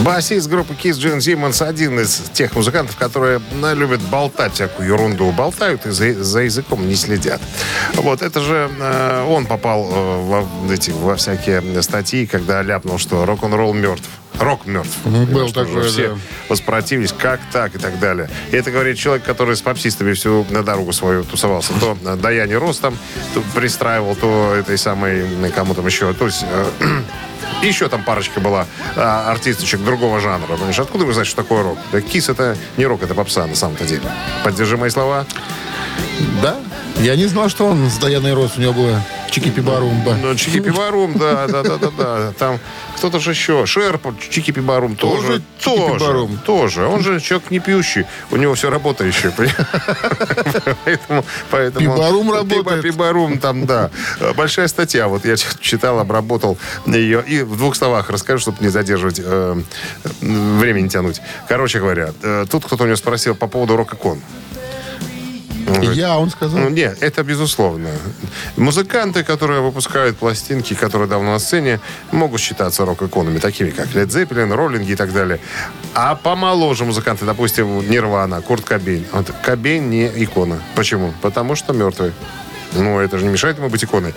[0.00, 5.30] Басист группы Kiss Джин Симмонс один из тех музыкантов, которые ну, любят болтать всякую ерунду.
[5.30, 7.40] Болтают и за, за языком не следят.
[7.94, 13.24] Вот, это же э, он попал э, во, эти, во всякие статьи, когда ляпнул, что
[13.24, 14.08] рок-н-ролл мертв.
[14.38, 14.96] Рок мертв.
[15.04, 16.18] Был такой, все да.
[16.48, 18.30] воспротивились, как так и так далее.
[18.50, 21.72] И это говорит человек, который с попсистами всю на дорогу свою тусовался.
[21.78, 22.96] То э, Даяне Ростом
[23.34, 26.12] то пристраивал, то этой самой, кому там еще.
[26.14, 27.02] То есть э,
[27.62, 28.66] еще там парочка была
[28.96, 30.46] а, артисточек другого жанра.
[30.46, 31.78] Понимаешь, откуда вы знаете, что такое рок?
[31.92, 34.10] Да Кис это не рок, это попса на самом-то деле.
[34.44, 35.26] Поддержи мои слова.
[36.42, 36.56] Да?
[36.98, 40.16] Я не знал, что он с Даяной Рос, у него было чики-пибарумба.
[40.20, 42.32] Ну, Чики Пиварум, да, да, да, да, да.
[42.38, 42.58] Там
[43.00, 43.64] кто-то же еще.
[43.64, 45.40] Шерп, Чики Пиварум тоже.
[45.62, 46.38] Тоже Пибарум.
[46.44, 46.84] Тоже.
[46.86, 48.04] Он же человек не пьющий.
[48.30, 49.32] У него все работающее.
[50.84, 52.82] Поэтому, поэтому Пибарум Пиба- работает.
[52.82, 53.90] Пибарум там, да.
[54.36, 55.08] Большая статья.
[55.08, 57.24] Вот я читал, обработал ее.
[57.26, 59.62] И в двух словах расскажу, чтобы не задерживать, э,
[60.20, 61.22] время не тянуть.
[61.48, 64.20] Короче говоря, э, тут кто-то у него спросил по поводу рок-икон.
[65.74, 66.58] Говорит, Я, он сказал.
[66.58, 67.90] ну, нет, это безусловно.
[68.56, 71.80] Музыканты, которые выпускают пластинки, которые давно на сцене,
[72.12, 75.40] могут считаться рок-иконами, такими как Led Zeppelin, Роллинги и так далее.
[75.94, 79.04] А помоложе музыканты, допустим, Нирвана, Курт Кобейн.
[79.12, 80.60] Вот Кобейн не икона.
[80.74, 81.12] Почему?
[81.22, 82.12] Потому что мертвый.
[82.72, 84.14] Ну, это же не мешает ему быть иконой.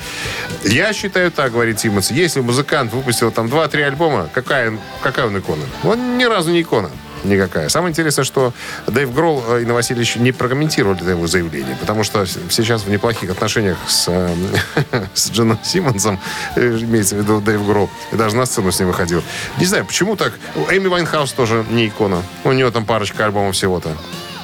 [0.63, 2.11] Я считаю так, говорит Симмонс.
[2.11, 5.63] Если музыкант выпустил там 2-3 альбома, какая, какая он икона?
[5.83, 6.91] Он ни разу не икона.
[7.23, 7.69] Никакая.
[7.69, 8.53] Самое интересное, что
[8.87, 13.77] Дэйв Гролл э, и Новоселич не прокомментировали его заявление, потому что сейчас в неплохих отношениях
[13.87, 14.35] с, э,
[15.13, 16.19] с Джином Симмонсом,
[16.55, 19.23] э, имеется в виду Дэйв Гролл, и даже на сцену с ним выходил.
[19.57, 20.33] Не знаю, почему так.
[20.69, 22.21] Эми Вайнхаус тоже не икона.
[22.43, 23.95] У нее там парочка альбомов всего-то.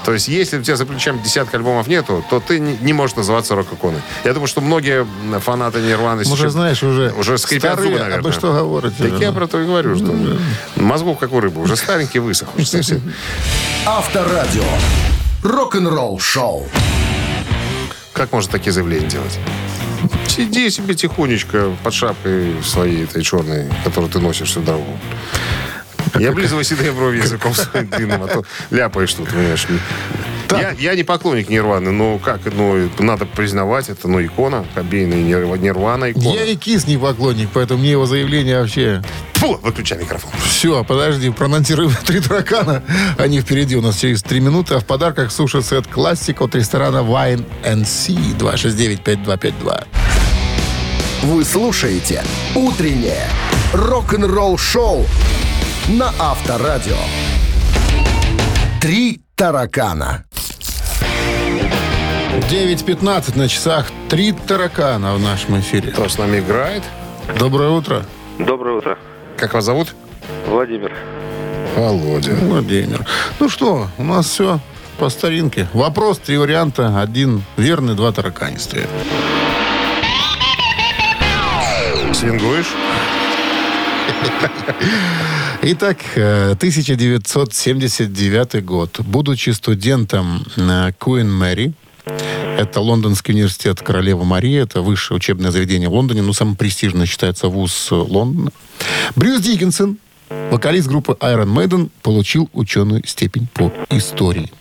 [0.09, 3.15] То есть, если у тебя за плечами десятка альбомов нету, то ты не, не можешь
[3.15, 4.01] называться рок-иконой.
[4.23, 5.05] Я думаю, что многие
[5.39, 8.23] фанаты Нирваны Уже, сейчас знаешь, уже, уже скрипят старые, зубы, а наверное.
[8.23, 8.95] вы что говорите?
[8.97, 10.11] Так я про то и говорю, что
[10.77, 11.61] мозгов как у рыбы.
[11.61, 12.47] Уже старенький высох.
[13.85, 14.63] Авторадио.
[15.43, 16.67] Рок-н-ролл-шоу.
[18.11, 19.37] Как можно такие заявления делать?
[20.27, 24.97] Сиди себе тихонечко под шапкой своей этой черной, которую ты носишь всю дорогу.
[26.15, 29.67] Не облизывай седые брови языком своим длинным, а то ляпаешь тут, понимаешь.
[30.51, 35.21] Я, я не поклонник Нирваны, но как, ну, надо признавать, это, ну, икона, Кобейн и
[35.21, 36.23] Нир- Нирвана икона.
[36.33, 39.03] Я и кис не поклонник, поэтому мне его заявление вообще...
[39.35, 40.31] Фу, выключай микрофон.
[40.43, 42.83] Все, подожди, прононсируем три таракана.
[43.17, 44.73] Они впереди у нас через три минуты.
[44.73, 49.85] А в подарках суши-сет классик от ресторана Wine Sea 269-5252.
[51.23, 52.23] Вы слушаете
[52.55, 53.27] «Утреннее
[53.73, 55.05] рок-н-ролл-шоу»
[55.89, 56.97] на Авторадио.
[58.79, 60.23] Три таракана.
[62.51, 63.87] 9.15 на часах.
[64.07, 65.91] Три таракана в нашем эфире.
[65.91, 66.83] Кто с нами играет?
[67.39, 68.05] Доброе утро.
[68.37, 68.99] Доброе утро.
[69.35, 69.95] Как вас зовут?
[70.47, 70.93] Владимир.
[71.75, 72.35] Володя.
[72.35, 73.05] Владимир.
[73.39, 74.59] Ну что, у нас все
[74.99, 75.67] по старинке.
[75.73, 77.01] Вопрос, три варианта.
[77.01, 78.87] Один верный, два тараканистые.
[82.13, 82.75] Свингуешь?
[85.61, 88.99] Итак, э, 1979 год.
[88.99, 91.73] Будучи студентом э, Queen Mary,
[92.57, 97.47] это Лондонский университет Королева Мария, это высшее учебное заведение в Лондоне, ну, самое престижное считается
[97.47, 98.51] вуз Лондона.
[99.15, 99.97] Брюс Диккенсон
[100.51, 104.51] вокалист группы Iron Maiden получил ученую степень по истории.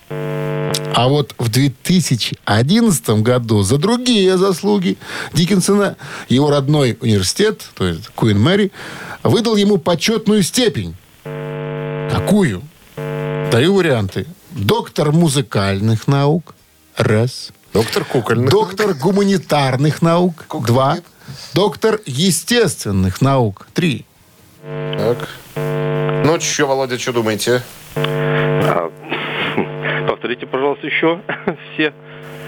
[0.99, 4.97] А вот в 2011 году за другие заслуги
[5.31, 5.95] Диккенсона
[6.27, 8.73] его родной университет, то есть Куин Мэри,
[9.23, 10.97] выдал ему почетную степень.
[11.23, 12.63] Какую?
[12.97, 14.25] Даю варианты.
[14.51, 16.53] Доктор музыкальных наук.
[16.97, 17.51] Раз.
[17.73, 18.49] Доктор Кукольный.
[18.49, 20.47] Доктор гуманитарных наук.
[20.67, 20.97] Два.
[21.53, 23.67] Доктор естественных наук.
[23.73, 24.05] Три.
[24.63, 25.29] Так.
[25.55, 27.63] Ну, что, Володя, что думаете?
[30.29, 31.21] Повторите, пожалуйста, еще
[31.73, 31.91] все.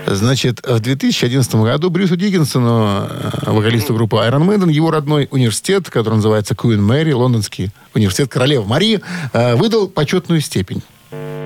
[0.05, 6.15] Значит, в 2011 году Брюсу Диккенсону, э, вокалисту группы Iron Maiden, его родной университет, который
[6.17, 9.01] называется Queen Mary, лондонский университет Королевы Марии,
[9.33, 10.83] э, выдал почетную степень.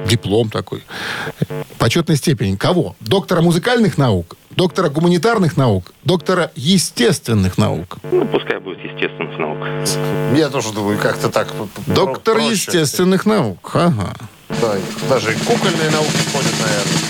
[0.09, 0.83] Диплом такой.
[1.77, 2.57] Почетная степень.
[2.57, 2.97] Кого?
[2.99, 7.97] Доктора музыкальных наук, доктора гуманитарных наук, доктора естественных наук.
[8.11, 9.59] Ну, пускай будет естественных наук.
[10.35, 11.47] Я тоже думаю, как-то так.
[11.87, 12.51] Доктор проще.
[12.51, 13.71] естественных наук.
[13.73, 14.15] Ага.
[14.61, 14.75] Да,
[15.09, 17.01] даже и кукольные науки ходят, наверное.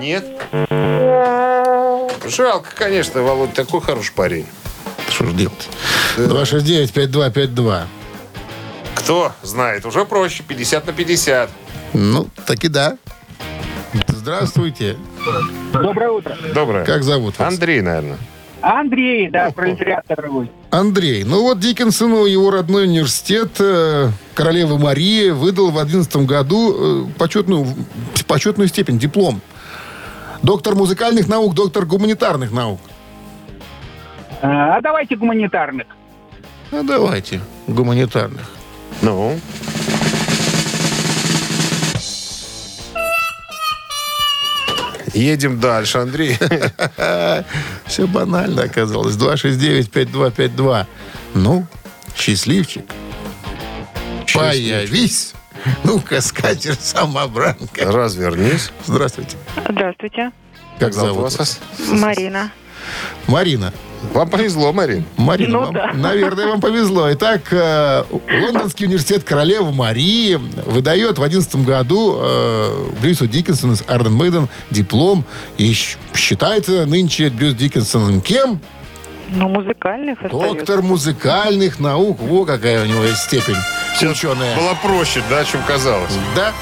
[0.00, 0.24] Нет?
[2.26, 4.46] Жалко, конечно, Володь такой хороший парень.
[5.08, 5.68] Что же делать?
[6.16, 7.82] 269-5252.
[8.94, 11.50] Кто знает, уже проще, 50 на 50.
[11.92, 12.96] Ну, таки да.
[14.08, 14.96] Здравствуйте.
[15.72, 16.36] Доброе утро.
[16.54, 16.84] Доброе.
[16.84, 17.48] Как зовут вас?
[17.48, 18.18] Андрей, наверное.
[18.60, 20.50] Андрей, да, пролетариат дорогой.
[20.74, 21.22] Андрей.
[21.24, 27.66] Ну вот Диккенсону его родной университет э, Королевы Марии выдал в 2011 году э, почетную,
[28.26, 29.40] почетную степень, диплом.
[30.42, 32.80] Доктор музыкальных наук, доктор гуманитарных наук.
[34.42, 35.86] А давайте гуманитарных.
[36.72, 38.50] Ну, давайте, гуманитарных.
[39.00, 39.38] Ну?
[45.14, 46.36] Едем дальше, Андрей.
[47.86, 49.14] Все банально оказалось.
[49.16, 50.86] 269-5252.
[51.34, 51.66] Ну,
[52.16, 52.84] счастливчик.
[54.32, 55.34] Появись.
[55.84, 57.90] Ну-ка, скатер самобранка.
[57.90, 58.70] Развернись.
[58.84, 59.36] Здравствуйте.
[59.68, 60.32] Здравствуйте.
[60.78, 61.60] Как Зовут вас?
[61.88, 62.50] Марина.
[63.26, 63.72] Марина.
[64.12, 65.04] Вам повезло, Марин.
[65.16, 65.92] Марина, Ну вам, да.
[65.94, 67.12] наверное, вам повезло.
[67.12, 70.34] Итак, э, Лондонский университет Королевы Марии
[70.66, 75.24] выдает в 2011 году э, Брюсу Диккенсону из Арден Мейден диплом.
[75.58, 75.72] И
[76.14, 78.60] считается нынче Брюс Диккенсон кем?
[79.30, 80.54] Ну, музыкальных остается.
[80.54, 82.20] Доктор музыкальных наук.
[82.20, 83.56] Во какая у него есть степень
[84.02, 84.56] ученая.
[84.56, 86.12] Было проще, да, чем казалось.
[86.34, 86.52] Да.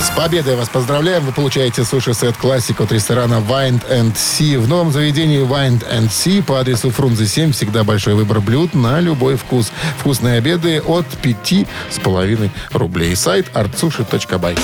[0.00, 1.24] С победой вас поздравляем.
[1.24, 4.58] Вы получаете суши-сет классик от ресторана Wind and Sea.
[4.58, 9.00] В новом заведении Wind and Sea по адресу Фрунзе 7 всегда большой выбор блюд на
[9.00, 9.72] любой вкус.
[9.98, 13.16] Вкусные обеды от пяти с половиной рублей.
[13.16, 14.58] Сайт artsushi.by.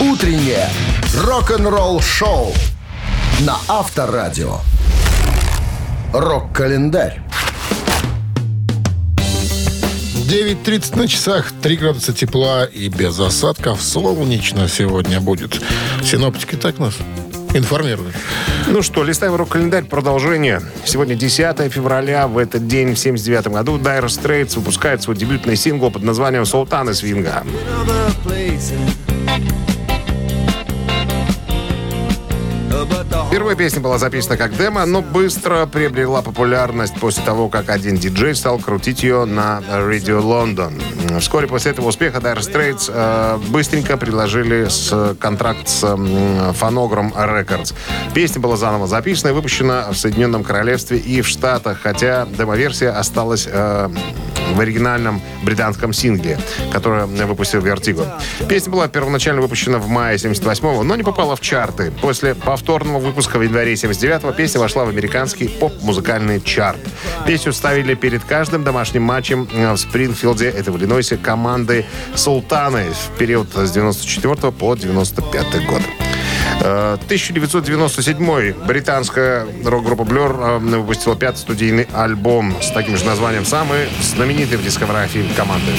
[0.00, 0.68] Утреннее
[1.16, 2.52] рок-н-ролл-шоу
[3.40, 4.58] на Авторадио.
[6.12, 7.20] Рок-календарь.
[10.32, 13.82] 9.30 на часах, 3 градуса тепла и без осадков.
[13.82, 15.60] Солнечно сегодня будет.
[16.02, 16.94] Синоптики так нас
[17.52, 18.14] информируют.
[18.66, 19.84] Ну что, листаем рок-календарь.
[19.84, 20.62] Продолжение.
[20.86, 22.28] Сегодня 10 февраля.
[22.28, 26.88] В этот день, в 79 году, Dire Straits выпускает свой дебютный сингл под названием «Султан
[26.88, 27.44] из свинга».
[33.32, 38.34] Первая песня была записана как демо, но быстро приобрела популярность после того, как один диджей
[38.34, 41.18] стал крутить ее на Radio London.
[41.18, 46.04] Вскоре после этого успеха Dire Straits э, быстренько предложили с контракт с м,
[46.50, 47.74] Phonogram Records.
[48.12, 53.48] Песня была заново записана и выпущена в Соединенном Королевстве и в Штатах, хотя демо-версия осталась
[53.50, 53.88] э,
[54.52, 56.38] в оригинальном британском сингле,
[56.70, 58.06] который выпустил Vertigo.
[58.46, 61.92] Песня была первоначально выпущена в мае 78-го, но не попала в чарты.
[62.02, 66.80] После повторного выпуска в январе 79-го песня вошла в американский поп-музыкальный чарт.
[67.26, 73.18] Песню ставили перед каждым домашним матчем э, в Спрингфилде, это в Иллинойсе, команды «Султаны» в
[73.18, 75.82] период с 94 по 95 год.
[76.60, 83.88] Э, 1997 британская рок-группа Blur э, выпустила пятый студийный альбом с таким же названием, самый
[84.00, 85.72] знаменитый в дискографии команды.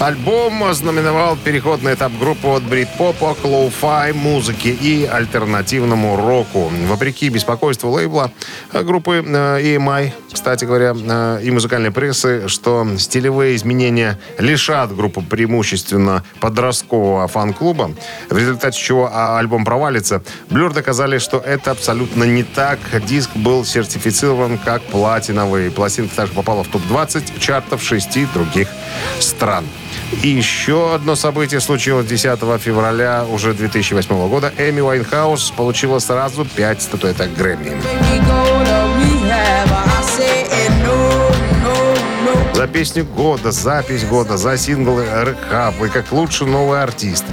[0.00, 6.70] Альбом ознаменовал переход на этап группы от брит-попа к лоу-фай музыке и альтернативному року.
[6.86, 8.30] Вопреки беспокойству лейбла
[8.72, 15.20] э, группы э, EMI, кстати говоря, э, и музыкальной прессы, что стилевые изменения лишат группу
[15.20, 17.90] преимущественно подросткового фан-клуба,
[18.30, 22.78] в результате чего а, альбом провалится, Blur доказали, что это абсолютно не так.
[23.04, 25.72] Диск был сертифицирован как платиновый.
[25.72, 28.68] Пластинка также попала в топ-20 чартов шести других
[29.18, 29.64] стран.
[30.22, 34.52] И еще одно событие случилось 10 февраля уже 2008 года.
[34.56, 37.72] Эми Уайнхаус получила сразу 5 статуэток Грэмми.
[42.54, 47.24] За песню года, запись года, за синглы Rehab и как лучший новый артист.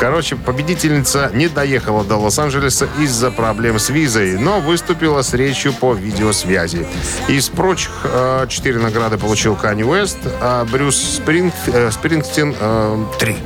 [0.00, 5.92] Короче, победительница не доехала до Лос-Анджелеса из-за проблем с визой, но выступила с речью по
[5.92, 6.86] видеосвязи.
[7.28, 13.36] Из прочих э, четыре награды получил Канни Уэст, а Брюс Спринг, э, Спрингстин э, три.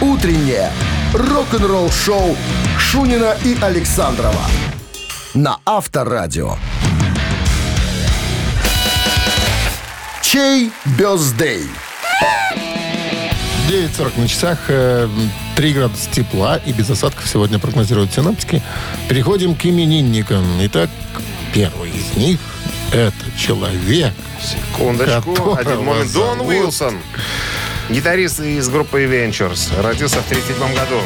[0.00, 0.70] Утреннее
[1.14, 2.36] рок-н-ролл-шоу
[2.78, 4.44] Шунина и Александрова
[5.34, 6.54] на Авторадио.
[10.22, 11.68] Чей бездей?
[13.68, 15.08] 9.40 на часах, э,
[15.56, 18.62] 3 градуса тепла и без осадков сегодня прогнозируют синоптики.
[19.08, 20.42] Переходим к именинникам.
[20.62, 20.88] Итак,
[21.52, 22.38] первый из них–
[22.92, 26.12] это человек, Секундочку, один момент.
[26.12, 26.98] Дон зовут- Уилсон,
[27.90, 31.02] гитарист из группы Ventures, родился в 1937 году.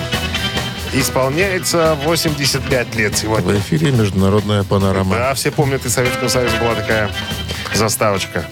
[0.95, 3.55] Исполняется 85 лет сегодня.
[3.55, 5.17] в эфире «Международная панорама».
[5.17, 7.11] Да, все помнят, и Советского Союза была такая
[7.75, 8.45] заставочка.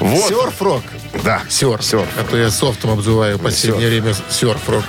[0.00, 0.28] Вот.
[0.28, 0.82] Серф-рок.
[1.22, 1.42] Да.
[1.48, 1.84] Серф.
[1.84, 2.08] Серф.
[2.18, 4.84] А то я софтом обзываю в последнее время серф-рок.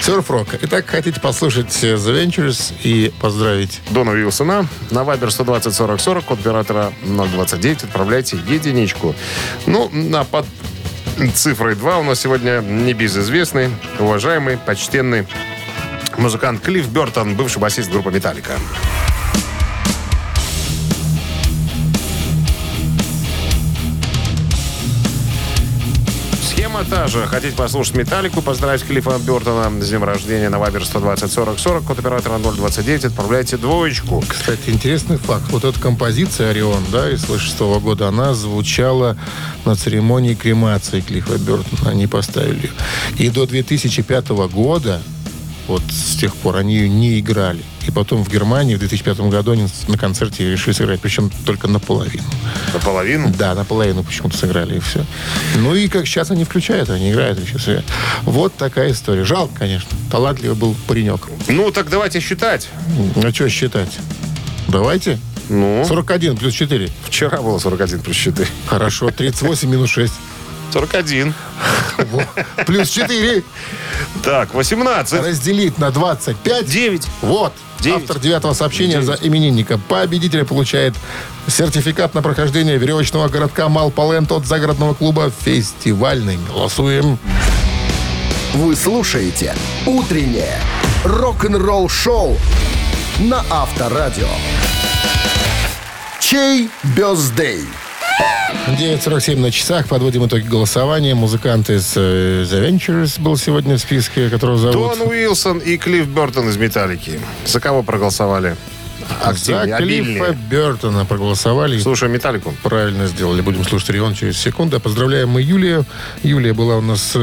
[0.00, 0.48] Серф-рок.
[0.62, 6.24] Итак, хотите послушать э, The Ventures и поздравить Дона Уилсона на Вайбер 120 40 40,
[6.24, 9.14] код оператора 029, отправляйте единичку.
[9.66, 10.46] Ну, а под
[11.34, 15.26] цифрой 2 у нас сегодня небезызвестный, уважаемый, почтенный
[16.16, 18.52] музыкант Клифф Бертон, бывший басист группы «Металлика».
[26.90, 27.26] Та же.
[27.26, 31.98] Хотите послушать «Металлику», поздравить Клиффа Бертона с днем рождения на Вайбер 120 40 40, код
[31.98, 34.24] оператора 029, отправляйте двоечку.
[34.26, 35.44] Кстати, интересный факт.
[35.50, 39.18] Вот эта композиция «Орион», да, из 86 года, она звучала
[39.66, 41.90] на церемонии кремации Клиффа Бертона.
[41.90, 42.72] Они поставили ее.
[43.18, 45.02] И до 2005 года,
[45.66, 47.62] вот с тех пор, они ее не играли.
[47.88, 52.22] И потом в Германии в 2005 году они на концерте решили сыграть, причем только наполовину.
[52.74, 53.32] Наполовину?
[53.36, 55.06] Да, наполовину почему-то сыграли, и все.
[55.56, 57.86] Ну и как сейчас они включают, они играют, играют.
[58.24, 59.24] Вот такая история.
[59.24, 59.88] Жалко, конечно.
[60.10, 61.28] Талантливый был паренек.
[61.48, 62.68] Ну, так давайте считать.
[63.16, 63.98] Ну, что считать?
[64.68, 65.18] Давайте.
[65.48, 66.90] Ну, 41 плюс 4.
[67.06, 68.46] вчера было 41 плюс 4.
[68.66, 69.10] Хорошо.
[69.10, 70.12] 38 минус 6.
[70.74, 71.32] 41.
[72.66, 73.42] Плюс 4.
[74.22, 75.22] Так, 18.
[75.22, 76.66] Разделить на 25.
[76.66, 77.06] 9.
[77.22, 77.54] Вот.
[77.80, 78.02] Девять.
[78.02, 79.78] Автор девятого сообщения за именинника.
[79.78, 80.94] Победителя получает
[81.46, 86.38] сертификат на прохождение веревочного городка Малполент от загородного клуба «Фестивальный».
[86.48, 87.18] Голосуем.
[88.54, 89.54] Вы слушаете
[89.86, 90.58] «Утреннее
[91.04, 92.36] рок-н-ролл-шоу»
[93.20, 94.28] на Авторадио.
[96.20, 97.64] Чей бездей?
[98.76, 99.88] 9.47 на часах.
[99.88, 101.14] Подводим итоги голосования.
[101.14, 104.98] Музыкант из э, The Ventures был сегодня в списке, которого зовут...
[104.98, 107.20] Дон Уилсон и Клифф Бертон из «Металлики».
[107.46, 108.56] За кого проголосовали?
[108.98, 110.38] За Активнее, Клиффа обильнее.
[110.50, 111.78] Бертона проголосовали.
[111.78, 112.54] Слушай, «Металлику».
[112.62, 113.40] Правильно сделали.
[113.40, 114.80] Будем слушать Рион через секунду.
[114.80, 115.84] Поздравляем мы Юлию.
[116.22, 117.16] Юлия была у нас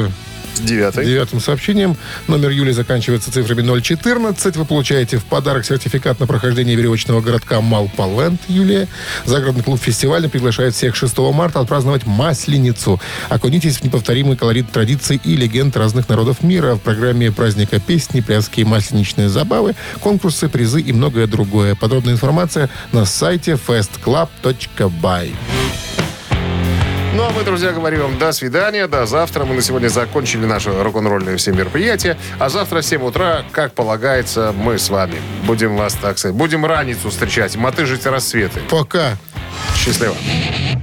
[0.55, 1.97] с девятым сообщением.
[2.27, 4.55] Номер Юли заканчивается цифрами 014.
[4.55, 8.87] Вы получаете в подарок сертификат на прохождение веревочного городка Малполент, Юлия.
[9.25, 13.01] Загородный клуб фестивальный приглашает всех 6 марта отпраздновать Масленицу.
[13.29, 16.75] Окунитесь в неповторимый колорит традиций и легенд разных народов мира.
[16.75, 21.75] В программе праздника песни, пляски, масленичные забавы, конкурсы, призы и многое другое.
[21.75, 25.33] Подробная информация на сайте festclub.by.
[27.15, 29.45] Ну, а мы, друзья, говорим вам до свидания, до завтра.
[29.45, 32.17] Мы на сегодня закончили наше рок-н-ролльное все мероприятия.
[32.39, 36.65] А завтра в 7 утра, как полагается, мы с вами будем вас, так сказать, будем
[36.65, 38.59] раницу встречать, мотыжить рассветы.
[38.69, 39.15] Пока.
[39.77, 40.13] Счастливо.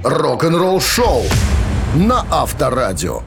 [0.03, 1.23] Рок-н-ролл-шоу
[1.93, 3.23] на Авторадио.